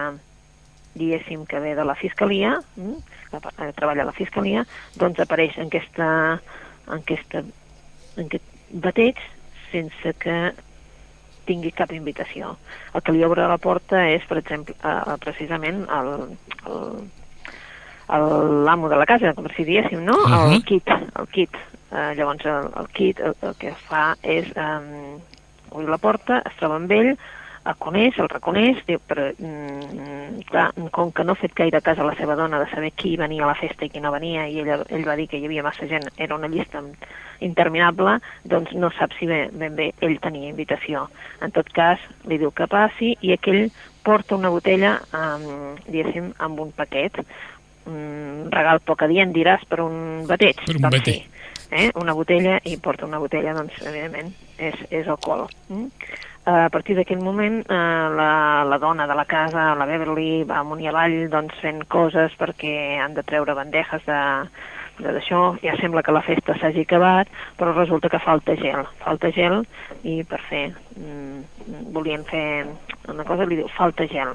diguéssim 0.96 1.44
que 1.46 1.60
ve 1.60 1.76
de 1.76 1.84
la 1.84 1.96
Fiscalia, 2.00 2.56
mm, 2.76 3.00
que 3.32 3.72
treballa 3.76 4.04
a 4.04 4.12
la 4.12 4.16
Fiscalia, 4.16 4.64
doncs 4.96 5.20
apareix 5.20 5.58
en 5.60 5.68
aquesta, 5.68 6.08
en 6.88 7.02
aquesta 7.02 7.44
en 8.16 8.26
aquest 8.26 8.54
bateig 8.86 9.20
sense 9.72 10.14
que 10.22 10.38
tingui 11.46 11.72
cap 11.76 11.92
invitació. 11.94 12.56
El 12.96 13.04
que 13.06 13.14
li 13.14 13.24
obre 13.26 13.46
la 13.48 13.60
porta 13.62 14.02
és, 14.10 14.24
per 14.26 14.40
exemple, 14.42 14.76
uh, 14.82 15.16
precisament 15.22 15.84
el, 15.94 16.12
l'amo 18.10 18.90
de 18.90 18.98
la 18.98 19.06
casa, 19.10 19.34
com 19.38 19.48
si 19.54 19.66
diéssim, 19.68 20.04
no? 20.06 20.18
Uh 20.24 20.32
-huh. 20.32 20.54
El 20.56 20.64
kit, 20.64 20.90
el 20.90 21.28
kit. 21.28 21.54
Uh, 21.92 22.12
llavors 22.18 22.46
el, 22.46 22.66
el 22.80 22.88
kit 22.94 23.20
el, 23.20 23.36
el 23.42 23.56
que 23.56 23.72
fa 23.88 24.16
és 24.22 24.48
um, 24.58 25.22
obrir 25.70 25.90
la 25.90 25.98
porta, 25.98 26.42
es 26.46 26.56
troba 26.58 26.76
amb 26.76 26.92
ell, 26.92 27.16
el 27.66 27.76
coneix, 27.82 28.18
el 28.22 28.30
reconeix, 28.30 28.82
diu, 28.86 29.00
però 29.10 29.26
mm, 29.34 30.46
clar, 30.52 30.68
com 30.94 31.12
que 31.16 31.26
no 31.26 31.34
ha 31.34 31.40
fet 31.40 31.56
gaire 31.58 31.82
cas 31.86 32.00
a 32.00 32.06
la 32.06 32.14
seva 32.20 32.38
dona 32.38 32.60
de 32.62 32.68
saber 32.70 32.92
qui 32.94 33.16
venia 33.18 33.46
a 33.46 33.50
la 33.50 33.58
festa 33.58 33.88
i 33.88 33.90
qui 33.90 34.04
no 34.04 34.14
venia, 34.14 34.46
i 34.48 34.62
ell, 34.62 34.86
ell 34.86 35.08
va 35.08 35.18
dir 35.18 35.28
que 35.32 35.40
hi 35.40 35.48
havia 35.50 35.66
massa 35.66 35.88
gent, 35.90 36.06
era 36.22 36.38
una 36.38 36.52
llista 36.52 36.84
interminable, 37.46 38.20
doncs 38.46 38.76
no 38.78 38.92
sap 39.00 39.16
si 39.18 39.28
ben, 39.30 39.50
ben 39.58 39.76
bé 39.76 39.90
ell 40.06 40.20
tenia 40.22 40.52
invitació. 40.54 41.08
En 41.42 41.54
tot 41.56 41.72
cas, 41.74 42.02
li 42.30 42.38
diu 42.42 42.54
que 42.54 42.70
passi 42.70 43.16
i 43.26 43.34
aquell 43.34 43.66
porta 44.06 44.38
una 44.38 44.54
botella, 44.54 45.00
um, 45.18 45.74
diguéssim, 45.90 46.30
amb 46.46 46.62
un 46.62 46.72
paquet, 46.78 47.18
un 47.90 48.52
regal 48.54 48.82
poc 48.86 49.02
adient, 49.06 49.34
diràs, 49.34 49.66
per 49.70 49.82
un 49.82 50.28
bateig. 50.30 50.62
Per 50.62 50.78
un 50.78 50.86
doncs 50.86 51.00
bateig. 51.00 51.26
Sí, 51.26 51.72
eh? 51.72 51.90
una 51.98 52.14
botella 52.14 52.60
i 52.64 52.78
porta 52.78 53.10
una 53.10 53.20
botella, 53.22 53.54
doncs, 53.58 53.82
evidentment, 53.82 54.32
és, 54.58 54.78
és 54.94 55.10
alcohol. 55.10 55.48
Mm? 55.70 55.90
A 56.46 56.70
partir 56.70 56.94
d'aquell 56.96 57.24
moment 57.26 57.64
eh, 57.66 58.08
la, 58.14 58.64
la 58.70 58.78
dona 58.78 59.08
de 59.10 59.16
la 59.18 59.26
casa, 59.26 59.74
la 59.76 59.88
Beverly, 59.90 60.44
va 60.46 60.60
amunt 60.62 60.84
i 60.84 60.90
avall 60.92 61.26
doncs, 61.34 61.58
fent 61.62 61.82
coses 61.90 62.36
perquè 62.38 63.00
han 63.02 63.18
de 63.18 63.26
treure 63.26 63.58
bandejes 63.58 64.06
de 64.06 64.22
d'això, 64.96 65.58
ja 65.60 65.74
sembla 65.76 66.04
que 66.06 66.14
la 66.16 66.22
festa 66.24 66.54
s'hagi 66.56 66.86
acabat, 66.86 67.28
però 67.60 67.74
resulta 67.74 68.08
que 68.08 68.22
falta 68.24 68.56
gel, 68.56 68.86
falta 69.02 69.28
gel 69.36 69.66
i 70.08 70.22
per 70.24 70.40
fer, 70.48 70.70
mm, 70.96 71.90
volien 71.92 72.24
fer 72.30 72.64
una 73.12 73.26
cosa, 73.28 73.44
li 73.44 73.58
diu, 73.60 73.68
falta 73.76 74.08
gel. 74.08 74.32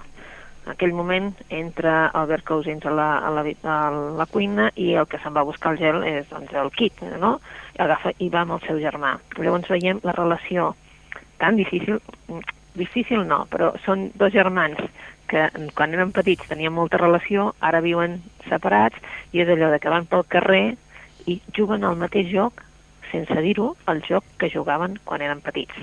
En 0.67 0.75
aquell 0.75 0.93
moment 0.93 1.31
entra 1.49 2.11
Albert 2.13 2.45
Cousins 2.45 2.85
a 2.85 2.93
la, 2.93 3.09
a 3.25 3.31
la, 3.33 3.47
a 3.65 3.79
la 4.19 4.27
cuina 4.29 4.69
i 4.77 4.93
el 5.01 5.09
que 5.09 5.19
se'n 5.23 5.33
va 5.33 5.47
buscar 5.49 5.73
el 5.73 5.81
gel 5.81 6.05
és 6.05 6.29
doncs, 6.29 6.53
el 6.53 6.71
kit, 6.77 7.01
no? 7.23 7.39
I 7.79 7.83
agafa 7.87 8.13
i 8.19 8.29
va 8.29 8.45
amb 8.45 8.59
el 8.59 8.65
seu 8.67 8.83
germà. 8.83 9.17
Llavors 9.39 9.73
veiem 9.73 10.05
la 10.05 10.13
relació 10.13 10.75
tan 11.41 11.57
difícil, 11.57 12.01
difícil 12.79 13.27
no, 13.27 13.45
però 13.51 13.73
són 13.85 14.11
dos 14.21 14.33
germans 14.33 14.79
que 15.31 15.47
quan 15.79 15.95
eren 15.95 16.15
petits 16.15 16.49
tenien 16.51 16.75
molta 16.75 16.99
relació, 16.99 17.53
ara 17.61 17.83
viuen 17.85 18.19
separats 18.49 18.99
i 19.33 19.43
és 19.45 19.51
allò 19.51 19.71
de 19.71 19.79
que 19.83 19.93
van 19.93 20.09
pel 20.11 20.27
carrer 20.29 20.65
i 21.31 21.39
juguen 21.57 21.85
al 21.87 21.99
mateix 22.01 22.31
joc, 22.33 22.65
sense 23.13 23.37
dir-ho, 23.45 23.75
el 23.91 24.03
joc 24.07 24.27
que 24.39 24.51
jugaven 24.51 24.99
quan 25.05 25.23
eren 25.23 25.43
petits. 25.45 25.77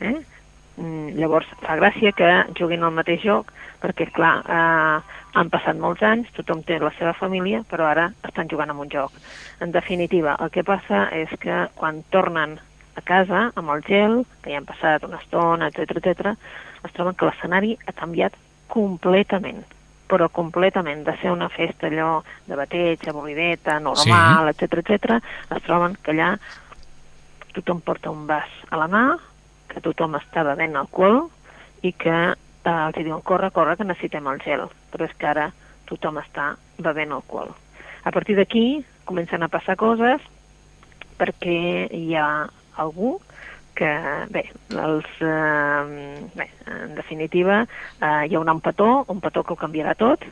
Eh? 0.00 0.16
Mm, 0.78 1.14
llavors, 1.18 1.48
fa 1.62 1.76
gràcia 1.78 2.12
que 2.14 2.28
juguin 2.58 2.84
al 2.86 2.94
mateix 2.94 3.22
joc, 3.26 3.50
perquè, 3.82 4.08
clar, 4.14 4.34
eh, 4.46 5.18
han 5.38 5.50
passat 5.50 5.78
molts 5.78 6.02
anys, 6.06 6.30
tothom 6.36 6.62
té 6.66 6.78
la 6.82 6.92
seva 6.98 7.14
família, 7.18 7.64
però 7.70 7.86
ara 7.90 8.08
estan 8.26 8.50
jugant 8.50 8.70
amb 8.70 8.86
un 8.86 8.90
joc. 8.90 9.14
En 9.62 9.74
definitiva, 9.74 10.36
el 10.42 10.50
que 10.54 10.66
passa 10.66 11.08
és 11.14 11.34
que 11.42 11.66
quan 11.78 12.02
tornen 12.14 12.58
a 12.98 13.02
casa 13.06 13.48
amb 13.54 13.72
el 13.74 13.82
gel, 13.86 14.20
que 14.42 14.52
ja 14.52 14.60
han 14.60 14.68
passat 14.68 15.06
una 15.06 15.22
estona, 15.22 15.70
etc 15.70 15.98
etc, 16.02 16.36
es 16.84 16.94
troben 16.94 17.16
que 17.18 17.28
l'escenari 17.28 17.76
ha 17.86 17.96
canviat 17.96 18.36
completament 18.68 19.64
però 20.08 20.30
completament, 20.32 21.04
de 21.04 21.12
ser 21.20 21.30
una 21.30 21.50
festa 21.52 21.86
allò 21.86 22.22
de 22.48 22.56
bateig, 22.56 23.02
avorrideta, 23.10 23.76
normal, 23.78 24.48
sí. 24.48 24.64
etc 24.64 24.80
etc, 24.80 25.18
es 25.52 25.66
troben 25.66 25.98
que 26.02 26.14
allà 26.14 26.30
tothom 27.52 27.82
porta 27.84 28.10
un 28.10 28.26
vas 28.26 28.48
a 28.70 28.80
la 28.80 28.88
mà, 28.88 29.04
que 29.68 29.82
tothom 29.84 30.16
està 30.18 30.44
bevent 30.48 30.76
alcohol 30.80 31.26
i 31.84 31.92
que 31.92 32.16
eh, 32.32 32.72
els 32.72 32.98
diuen 32.98 33.20
corre, 33.20 33.52
corre, 33.52 33.76
que 33.76 33.86
necessitem 33.86 34.26
el 34.32 34.40
gel, 34.44 34.64
però 34.92 35.06
és 35.06 35.14
que 35.20 35.28
ara 35.28 35.50
tothom 35.88 36.20
està 36.22 36.54
bevent 36.80 37.12
alcohol. 37.12 37.52
A 38.04 38.12
partir 38.14 38.38
d'aquí 38.38 38.80
comencen 39.04 39.44
a 39.44 39.52
passar 39.52 39.76
coses 39.76 40.24
perquè 41.18 41.88
hi 41.92 42.14
ha 42.16 42.48
algú 42.78 43.16
que, 43.78 43.90
bé, 44.34 44.44
els, 44.74 45.10
eh, 45.22 46.28
bé 46.34 46.48
en 46.66 46.94
definitiva, 46.96 47.60
eh, 48.02 48.24
hi 48.26 48.34
haurà 48.34 48.56
un 48.56 48.62
petó, 48.64 49.04
un 49.08 49.20
petó 49.22 49.44
que 49.44 49.54
ho 49.54 49.60
canviarà 49.60 49.94
tot, 49.98 50.24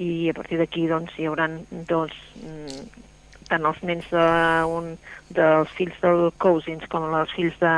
i 0.00 0.28
a 0.28 0.34
partir 0.36 0.58
d'aquí 0.60 0.86
doncs, 0.88 1.14
hi 1.18 1.28
haurà 1.28 1.48
dos, 1.88 2.12
mm, 2.40 3.06
tant 3.48 3.64
els 3.66 3.80
nens 3.82 4.10
de, 4.12 4.26
un, 4.68 4.92
dels 5.36 5.72
fills 5.78 5.96
del 6.04 6.28
Cousins 6.38 6.84
com 6.92 7.08
els 7.08 7.32
fills 7.36 7.56
de, 7.62 7.72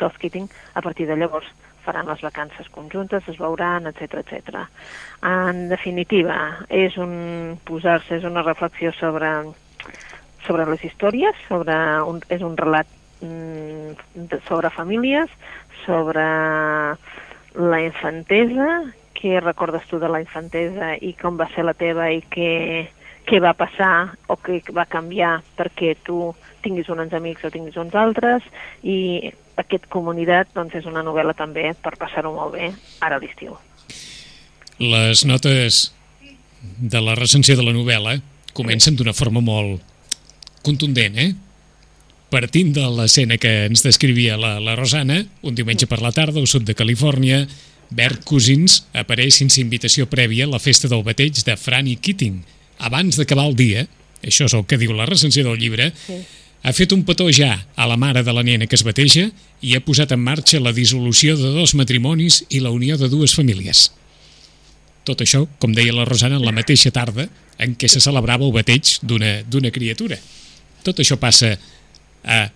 dels 0.00 0.20
Keating, 0.20 0.50
a 0.74 0.84
partir 0.84 1.08
de 1.08 1.16
llavors 1.16 1.48
faran 1.88 2.06
les 2.06 2.20
vacances 2.20 2.68
conjuntes, 2.68 3.24
es 3.32 3.38
veuran, 3.40 3.88
etc 3.88 4.20
etc. 4.20 4.66
En 5.24 5.68
definitiva, 5.72 6.36
és 6.68 6.98
un 7.00 7.56
posar-se, 7.64 8.20
és 8.20 8.28
una 8.28 8.44
reflexió 8.44 8.92
sobre 9.00 9.32
sobre 10.46 10.64
les 10.70 10.84
històries, 10.84 11.36
sobre 11.48 11.74
un, 12.08 12.22
és 12.32 12.44
un 12.44 12.54
relat 12.56 12.88
sobre 13.20 14.70
famílies, 14.70 15.30
sobre 15.84 16.24
la 17.58 17.80
infantesa, 17.82 18.68
què 19.18 19.40
recordes 19.42 19.86
tu 19.90 19.98
de 19.98 20.08
la 20.10 20.20
infantesa 20.22 20.94
i 21.02 21.14
com 21.18 21.38
va 21.38 21.48
ser 21.54 21.64
la 21.66 21.74
teva 21.74 22.10
i 22.14 22.20
què, 22.30 22.86
què 23.26 23.40
va 23.42 23.54
passar 23.58 24.14
o 24.30 24.38
què 24.38 24.60
va 24.74 24.86
canviar 24.86 25.40
perquè 25.58 25.96
tu 26.06 26.34
tinguis 26.62 26.88
uns 26.92 27.14
amics 27.14 27.44
o 27.44 27.50
tinguis 27.50 27.76
uns 27.80 27.94
altres 27.98 28.46
i 28.82 29.30
aquest 29.58 29.88
comunitat 29.90 30.52
doncs, 30.54 30.76
és 30.78 30.86
una 30.86 31.02
novel·la 31.02 31.34
també 31.34 31.72
per 31.82 31.96
passar-ho 31.98 32.32
molt 32.34 32.54
bé 32.54 32.70
ara 33.02 33.18
a 33.18 33.22
l'estiu. 33.22 33.58
Les 34.78 35.24
notes 35.26 35.88
de 36.78 37.00
la 37.02 37.16
recensió 37.18 37.56
de 37.58 37.66
la 37.66 37.74
novel·la 37.74 38.18
comencen 38.54 38.96
d'una 38.98 39.14
forma 39.14 39.42
molt 39.42 39.82
contundent, 40.62 41.18
eh? 41.18 41.32
Partint 42.30 42.74
de 42.76 42.84
l'escena 42.98 43.38
que 43.40 43.50
ens 43.68 43.82
descrivia 43.84 44.36
la, 44.40 44.58
la 44.60 44.76
Rosana, 44.76 45.22
un 45.42 45.56
diumenge 45.56 45.88
per 45.88 46.00
la 46.04 46.12
tarda 46.12 46.40
al 46.40 46.48
sud 46.50 46.66
de 46.68 46.76
Califòrnia, 46.76 47.46
Bert 47.90 48.24
Cousins 48.28 48.82
apareix 48.92 49.38
sense 49.40 49.60
invitació 49.62 50.08
prèvia 50.10 50.44
a 50.44 50.52
la 50.52 50.60
festa 50.60 50.90
del 50.92 51.04
bateig 51.06 51.40
de 51.44 51.56
Franny 51.56 51.96
Keating. 51.96 52.42
Abans 52.84 53.16
d'acabar 53.16 53.46
el 53.48 53.56
dia, 53.56 53.86
això 54.22 54.48
és 54.48 54.54
el 54.54 54.66
que 54.68 54.78
diu 54.80 54.92
la 54.92 55.06
recensió 55.08 55.44
del 55.46 55.56
llibre, 55.60 55.88
sí. 56.04 56.18
ha 56.62 56.74
fet 56.76 56.92
un 56.92 57.04
petó 57.08 57.30
ja 57.32 57.54
a 57.76 57.88
la 57.88 57.96
mare 57.96 58.22
de 58.26 58.34
la 58.34 58.44
nena 58.44 58.68
que 58.68 58.76
es 58.76 58.84
bateja 58.84 59.30
i 59.64 59.74
ha 59.74 59.84
posat 59.84 60.12
en 60.12 60.20
marxa 60.20 60.60
la 60.60 60.74
dissolució 60.76 61.36
de 61.38 61.54
dos 61.56 61.74
matrimonis 61.78 62.42
i 62.50 62.60
la 62.60 62.74
unió 62.74 62.98
de 63.00 63.08
dues 63.08 63.34
famílies. 63.34 63.88
Tot 65.08 65.24
això, 65.24 65.46
com 65.58 65.72
deia 65.72 65.94
la 65.96 66.04
Rosana, 66.04 66.36
en 66.36 66.44
la 66.44 66.52
mateixa 66.52 66.92
tarda 66.92 67.30
en 67.58 67.72
què 67.74 67.88
se 67.88 68.02
celebrava 68.04 68.44
el 68.44 68.52
bateig 68.52 68.98
d'una 69.00 69.72
criatura. 69.72 70.18
Tot 70.84 71.00
això 71.00 71.16
passa 71.18 71.56
a 72.24 72.48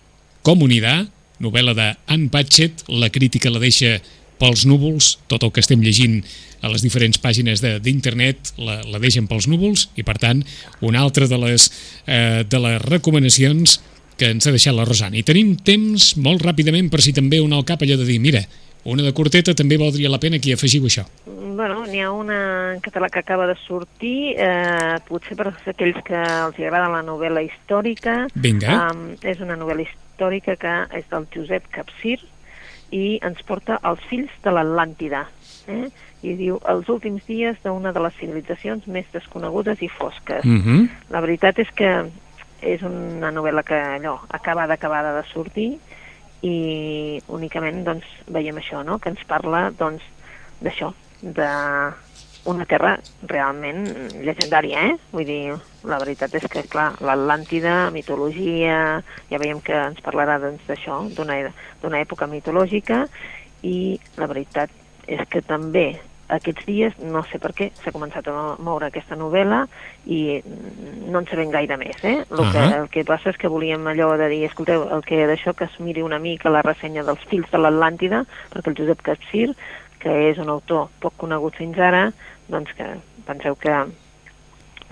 Comunidad, 0.43 1.07
novel·la 1.43 1.73
d'Anne 1.77 2.27
Patchett, 2.31 2.83
la 2.91 3.07
crítica 3.13 3.51
la 3.51 3.61
deixa 3.63 3.97
pels 4.41 4.65
núvols, 4.67 5.17
tot 5.31 5.45
el 5.45 5.53
que 5.55 5.63
estem 5.63 5.83
llegint 5.83 6.19
a 6.63 6.71
les 6.71 6.83
diferents 6.83 7.19
pàgines 7.19 7.61
d'internet 7.63 8.53
la, 8.59 8.81
la 8.87 8.99
deixen 9.03 9.27
pels 9.29 9.47
núvols. 9.51 9.87
I 9.99 10.03
per 10.07 10.17
tant 10.19 10.43
una 10.83 11.03
altra 11.03 11.27
de 11.31 11.39
les, 11.39 11.69
eh, 12.07 12.43
de 12.47 12.61
les 12.63 12.79
recomanacions 12.83 13.79
que 14.19 14.29
ens 14.31 14.47
ha 14.47 14.53
deixat 14.53 14.75
la 14.75 14.85
Rosana. 14.87 15.17
I 15.19 15.25
tenim 15.27 15.55
temps 15.65 16.13
molt 16.21 16.43
ràpidament 16.45 16.91
per 16.91 17.01
si 17.03 17.15
també 17.15 17.41
un 17.43 17.55
al 17.55 17.65
cap 17.67 17.81
allò 17.83 17.97
de 17.99 18.07
dir 18.07 18.19
mira, 18.23 18.43
una 18.85 19.03
de 19.03 19.13
curteta 19.15 19.53
també 19.55 19.77
valdria 19.79 20.11
la 20.11 20.19
pena 20.19 20.39
que 20.39 20.51
hi 20.51 20.57
afegiu 20.57 20.85
això. 20.89 21.05
Bueno, 21.25 21.85
n'hi 21.85 22.01
ha 22.01 22.11
una 22.11 22.73
en 22.73 22.81
català 22.81 23.09
que 23.09 23.19
acaba 23.19 23.47
de 23.47 23.55
sortir, 23.63 24.35
eh, 24.35 24.99
potser 25.07 25.37
per 25.37 25.53
aquells 25.53 26.01
que 26.03 26.19
els 26.19 26.59
agrada 26.59 26.89
la 26.89 27.03
novel·la 27.03 27.43
històrica. 27.45 28.27
Vinga. 28.33 28.89
Um, 28.89 29.13
és 29.21 29.39
una 29.39 29.55
novel·la 29.55 29.85
històrica 29.85 30.57
que 30.57 30.73
és 30.97 31.05
del 31.11 31.27
Josep 31.33 31.69
Capcir, 31.71 32.19
i 32.93 33.19
ens 33.25 33.41
porta 33.47 33.79
els 33.89 34.01
fills 34.09 34.33
de 34.43 34.53
l'Atlàntida. 34.53 35.25
Eh? 35.71 35.87
I 36.23 36.35
diu, 36.39 36.59
els 36.69 36.89
últims 36.91 37.25
dies 37.27 37.57
d'una 37.63 37.91
de 37.95 38.03
les 38.03 38.19
civilitzacions 38.19 38.85
més 38.87 39.07
desconegudes 39.13 39.81
i 39.81 39.89
fosques. 39.89 40.45
Mm 40.45 40.61
-hmm. 40.61 40.89
La 41.09 41.21
veritat 41.21 41.59
és 41.59 41.71
que 41.75 42.05
és 42.61 42.81
una 42.81 43.31
novel·la 43.31 43.63
que 43.63 43.75
allò, 43.75 44.19
acabada, 44.29 44.73
acabada 44.73 45.11
de 45.19 45.23
sortir 45.33 45.79
i 46.43 47.21
únicament 47.31 47.83
doncs, 47.87 48.07
veiem 48.27 48.59
això, 48.59 48.83
no? 48.83 48.99
que 48.99 49.13
ens 49.13 49.23
parla 49.27 49.69
doncs, 49.79 50.03
d'això, 50.63 50.91
de 51.23 51.49
una 52.51 52.65
terra 52.67 52.97
realment 53.31 53.85
llegendària, 54.19 54.81
eh? 54.89 54.95
Vull 55.13 55.27
dir, 55.27 55.55
la 55.87 55.99
veritat 56.01 56.33
és 56.35 56.47
que, 56.51 56.65
clar, 56.67 56.89
l'Atlàntida, 56.99 57.89
mitologia, 57.95 58.79
ja 59.29 59.39
veiem 59.39 59.61
que 59.63 59.77
ens 59.87 60.03
parlarà 60.03 60.39
doncs, 60.43 60.65
d'això, 60.67 60.99
doncs, 61.15 61.53
d'una 61.81 62.01
època 62.03 62.27
mitològica, 62.27 63.05
i 63.63 63.95
la 64.19 64.27
veritat 64.27 64.71
és 65.07 65.23
que 65.31 65.39
també 65.47 65.87
aquests 66.35 66.65
dies, 66.67 66.95
no 66.99 67.23
sé 67.29 67.39
per 67.41 67.53
què, 67.57 67.69
s'ha 67.79 67.93
començat 67.95 68.27
a 68.29 68.33
moure 68.63 68.87
aquesta 68.87 69.17
novel·la 69.19 69.63
i 70.05 70.41
no 70.43 71.21
en 71.21 71.29
sabem 71.29 71.51
gaire 71.53 71.77
més, 71.77 71.97
eh? 72.03 72.23
El, 72.29 72.39
uh 72.39 72.45
-huh. 72.45 72.51
que, 72.51 72.75
el 72.79 72.89
que 72.89 73.05
passa 73.05 73.29
és 73.29 73.37
que 73.37 73.47
volíem 73.47 73.87
allò 73.87 74.17
de 74.17 74.27
dir, 74.29 74.43
escolteu, 74.45 74.87
el 74.91 75.03
que 75.03 75.27
d'això 75.27 75.53
que 75.53 75.65
es 75.65 75.79
miri 75.79 76.01
una 76.01 76.19
mica 76.19 76.49
la 76.49 76.61
ressenya 76.61 77.03
dels 77.03 77.23
fills 77.29 77.49
de 77.51 77.57
l'Atlàntida, 77.57 78.25
perquè 78.51 78.69
el 78.69 78.77
Josep 78.77 79.01
Capcir, 79.01 79.55
que 79.99 80.29
és 80.29 80.37
un 80.37 80.49
autor 80.49 80.89
poc 80.99 81.13
conegut 81.17 81.55
fins 81.55 81.77
ara, 81.77 82.11
doncs 82.47 82.73
que 82.73 82.85
penseu 83.25 83.55
que 83.55 83.85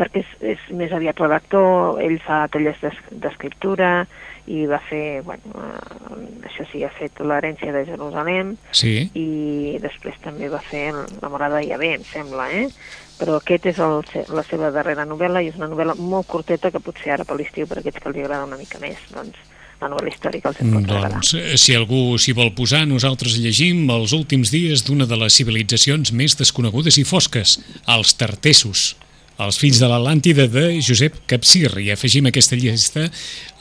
perquè 0.02 0.24
és, 0.24 0.34
és 0.56 0.66
més 0.74 0.92
aviat 0.96 1.20
redactor, 1.22 2.02
ell 2.02 2.18
fa 2.26 2.48
tallers 2.52 2.82
d'escriptura 3.12 3.92
i 4.50 4.66
va 4.66 4.80
fer, 4.88 5.22
bueno, 5.22 5.54
eh, 5.54 6.48
això 6.50 6.66
sí, 6.72 6.82
ha 6.84 6.90
fet 6.96 7.22
l'herència 7.22 7.74
de 7.76 7.84
Jerusalem 7.86 8.56
sí. 8.74 8.96
i 9.14 9.78
després 9.84 10.18
també 10.24 10.50
va 10.50 10.62
fer 10.66 10.90
La 11.22 11.30
morada 11.30 11.62
ja 11.62 11.78
bé, 11.78 11.94
em 12.00 12.06
sembla, 12.08 12.50
eh? 12.50 12.66
Però 13.22 13.38
aquest 13.38 13.68
és 13.70 13.80
el, 13.86 14.02
la 14.34 14.44
seva 14.48 14.72
darrera 14.74 15.06
novel·la 15.06 15.44
i 15.46 15.52
és 15.52 15.60
una 15.60 15.70
novel·la 15.70 15.94
molt 16.00 16.26
curteta 16.32 16.72
que 16.74 16.82
potser 16.82 17.14
ara 17.14 17.28
per 17.28 17.38
l'estiu 17.38 17.70
per 17.70 17.78
aquests 17.80 18.02
que 18.02 18.10
els 18.10 18.24
agrada 18.24 18.48
una 18.50 18.58
mica 18.58 18.82
més, 18.82 18.98
doncs 19.14 19.38
la 19.82 19.90
novel·la 19.90 20.10
històrica 20.14 20.50
els 20.50 20.58
pot 20.62 20.90
doncs, 20.90 21.36
eh, 21.38 21.54
si 21.62 21.78
algú 21.78 22.18
s'hi 22.18 22.34
vol 22.38 22.52
posar, 22.58 22.84
nosaltres 22.90 23.38
llegim 23.42 23.86
els 23.94 24.18
últims 24.18 24.50
dies 24.54 24.82
d'una 24.86 25.06
de 25.10 25.22
les 25.22 25.38
civilitzacions 25.38 26.14
més 26.18 26.38
desconegudes 26.42 26.98
i 26.98 27.06
fosques, 27.06 27.60
els 27.86 28.18
tartessos 28.18 28.92
els 29.41 29.58
fills 29.58 29.80
de 29.82 29.88
l'Atlàntida 29.89 30.45
de 30.51 30.65
Josep 30.84 31.23
Capcir 31.30 31.71
i 31.82 31.89
afegim 31.93 32.27
aquesta 32.30 32.58
llista 32.60 33.08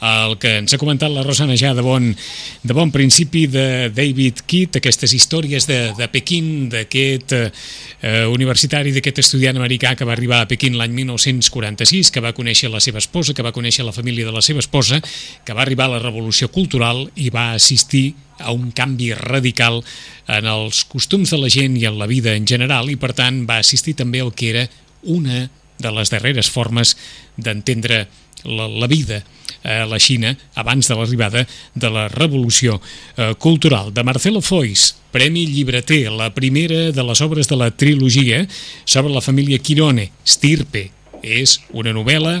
el 0.01 0.35
que 0.41 0.55
ens 0.59 0.73
ha 0.73 0.79
comentat 0.81 1.11
la 1.13 1.23
Rosana 1.25 1.55
ja 1.57 1.75
de 1.77 1.83
bon, 1.85 2.07
de 2.09 2.73
bon 2.73 2.89
principi 2.93 3.45
de 3.49 3.91
David 3.93 4.41
Kitt, 4.49 4.79
aquestes 4.79 5.13
històries 5.13 5.67
de, 5.69 5.79
de 5.97 6.07
Pequín, 6.09 6.71
d'aquest 6.73 7.35
eh, 7.37 8.25
universitari, 8.29 8.93
d'aquest 8.95 9.21
estudiant 9.21 9.59
americà 9.61 9.93
que 9.97 10.07
va 10.07 10.15
arribar 10.17 10.41
a 10.41 10.49
Pequín 10.49 10.77
l'any 10.79 10.95
1946, 11.03 12.09
que 12.09 12.25
va 12.25 12.33
conèixer 12.33 12.71
la 12.73 12.81
seva 12.81 12.97
esposa, 12.97 13.37
que 13.37 13.45
va 13.45 13.53
conèixer 13.53 13.85
la 13.85 13.93
família 13.93 14.25
de 14.25 14.33
la 14.33 14.41
seva 14.41 14.65
esposa, 14.65 14.97
que 15.45 15.53
va 15.53 15.61
arribar 15.61 15.85
a 15.85 15.95
la 15.97 16.03
revolució 16.03 16.49
cultural 16.49 17.05
i 17.15 17.29
va 17.29 17.51
assistir 17.53 18.15
a 18.41 18.57
un 18.57 18.71
canvi 18.73 19.13
radical 19.13 19.83
en 20.25 20.49
els 20.49 20.81
costums 20.89 21.29
de 21.29 21.37
la 21.37 21.49
gent 21.53 21.77
i 21.77 21.85
en 21.85 22.01
la 22.01 22.09
vida 22.09 22.33
en 22.33 22.49
general 22.49 22.89
i 22.89 22.97
per 22.97 23.13
tant 23.13 23.43
va 23.45 23.61
assistir 23.61 23.93
també 23.93 24.25
al 24.25 24.33
que 24.33 24.49
era 24.49 24.69
una 25.13 25.45
de 25.81 25.91
les 25.91 26.13
darreres 26.13 26.49
formes 26.49 26.95
d'entendre 27.37 28.05
la, 28.45 28.67
la 28.67 28.87
vida 28.87 29.21
a 29.63 29.85
la 29.85 29.99
Xina 30.01 30.33
abans 30.57 30.87
de 30.87 30.95
l'arribada 30.97 31.43
de 31.75 31.89
la 31.93 32.07
revolució 32.09 32.79
eh, 32.81 33.33
cultural. 33.37 33.91
De 33.93 34.03
Marcelo 34.03 34.41
Foix, 34.41 34.95
Premi 35.11 35.45
Llibreter, 35.45 36.09
la 36.11 36.31
primera 36.33 36.89
de 36.91 37.03
les 37.05 37.21
obres 37.21 37.49
de 37.49 37.57
la 37.59 37.69
trilogia 37.71 38.45
sobre 38.85 39.13
la 39.13 39.21
família 39.21 39.59
Quirone, 39.59 40.11
Stirpe. 40.25 40.89
És 41.21 41.59
una 41.77 41.93
novel·la 41.93 42.39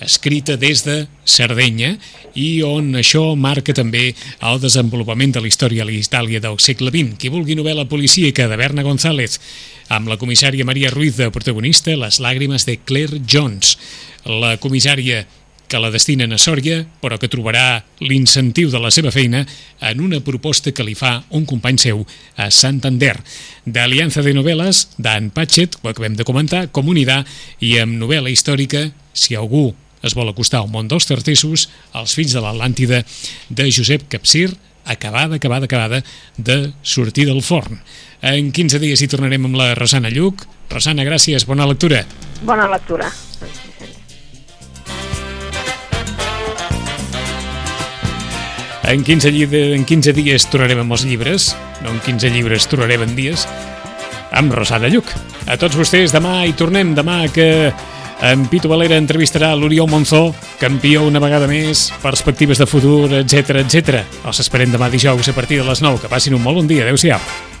escrita 0.00 0.56
des 0.56 0.82
de 0.84 1.06
Sardenya 1.24 1.94
i 2.36 2.62
on 2.66 2.92
això 2.98 3.34
marca 3.38 3.74
també 3.76 4.10
el 4.44 4.60
desenvolupament 4.60 5.32
de 5.36 5.42
la 5.42 5.48
història 5.48 5.84
a 5.84 5.88
l'Itàlia 5.88 6.42
del 6.42 6.58
segle 6.60 6.92
XX. 6.92 7.16
Qui 7.20 7.32
vulgui 7.32 7.56
novel·la 7.56 7.86
policíaca 7.88 8.48
de 8.50 8.58
Berna 8.60 8.84
González 8.86 9.40
amb 9.88 10.10
la 10.10 10.18
comissària 10.20 10.66
Maria 10.66 10.90
Ruiz 10.90 11.16
de 11.16 11.30
protagonista, 11.30 11.96
Les 11.96 12.20
làgrimes 12.20 12.66
de 12.66 12.78
Claire 12.84 13.22
Jones. 13.26 13.78
La 14.26 14.56
comissària 14.58 15.24
que 15.68 15.80
la 15.82 15.90
destinen 15.90 16.32
a 16.32 16.38
Sòria, 16.38 16.82
però 17.02 17.18
que 17.20 17.30
trobarà 17.30 17.84
l'incentiu 18.00 18.70
de 18.72 18.80
la 18.82 18.92
seva 18.94 19.12
feina 19.14 19.44
en 19.80 20.02
una 20.04 20.20
proposta 20.24 20.72
que 20.72 20.86
li 20.86 20.94
fa 20.98 21.20
un 21.36 21.46
company 21.46 21.78
seu 21.82 22.04
a 22.36 22.50
Santander. 22.50 23.16
D'Aliança 23.64 24.22
de 24.22 24.34
Novel·les, 24.36 24.82
d'Anne 24.98 25.32
Patchett, 25.34 25.78
ho 25.82 25.90
acabem 25.90 26.16
de 26.16 26.26
comentar, 26.28 26.66
Comunidad, 26.70 27.26
i 27.60 27.76
amb 27.82 27.98
novel·la 28.00 28.30
històrica, 28.30 28.88
si 29.12 29.34
algú 29.34 29.72
es 30.06 30.14
vol 30.14 30.30
acostar 30.30 30.62
al 30.62 30.70
món 30.70 30.88
dels 30.88 31.08
tartissos, 31.08 31.68
Els 31.96 32.14
fills 32.14 32.36
de 32.36 32.42
l'Atlàntida, 32.44 33.02
de 33.48 33.70
Josep 33.72 34.06
Capcir, 34.12 34.52
acabada, 34.86 35.36
acabada, 35.36 35.66
acabada 35.66 36.02
de 36.36 36.72
sortir 36.82 37.26
del 37.26 37.42
forn. 37.42 37.80
En 38.22 38.52
15 38.52 38.78
dies 38.80 39.02
hi 39.02 39.10
tornarem 39.10 39.48
amb 39.48 39.58
la 39.58 39.74
Rosana 39.74 40.10
Lluc. 40.10 40.46
Rosana, 40.70 41.04
gràcies, 41.04 41.46
bona 41.46 41.66
lectura. 41.66 42.04
Bona 42.42 42.70
lectura. 42.70 43.10
En 48.86 49.02
15, 49.02 49.30
en 49.74 49.84
15 49.84 50.12
dies 50.14 50.44
tornarem 50.46 50.78
amb 50.84 50.94
els 50.94 51.02
llibres, 51.08 51.48
no 51.82 51.90
en 51.90 51.98
15 52.04 52.30
llibres 52.30 52.68
tornarem 52.70 53.02
en 53.02 53.16
dies, 53.16 53.42
amb 54.30 54.54
Rosana 54.54 54.86
Lluc. 54.92 55.10
A 55.50 55.56
tots 55.58 55.74
vostès, 55.74 56.14
demà 56.14 56.44
hi 56.46 56.54
tornem, 56.54 56.94
demà 56.94 57.24
que 57.34 57.48
en 58.30 58.46
Pitu 58.46 58.70
Valera 58.70 59.00
entrevistarà 59.00 59.50
l'Oriol 59.58 59.90
Monzó, 59.90 60.30
campió 60.62 61.02
una 61.02 61.20
vegada 61.20 61.50
més, 61.50 61.88
perspectives 62.04 62.62
de 62.62 62.70
futur, 62.70 63.10
etc 63.24 63.58
etc. 63.64 64.06
Els 64.22 64.46
esperem 64.46 64.70
demà 64.70 64.86
dijous 64.92 65.28
a 65.28 65.36
partir 65.36 65.60
de 65.60 65.68
les 65.68 65.82
9. 65.82 66.04
Que 66.04 66.12
passin 66.12 66.38
un 66.38 66.46
molt 66.46 66.62
bon 66.62 66.70
dia. 66.70 66.86
Adéu-siau. 66.86 67.55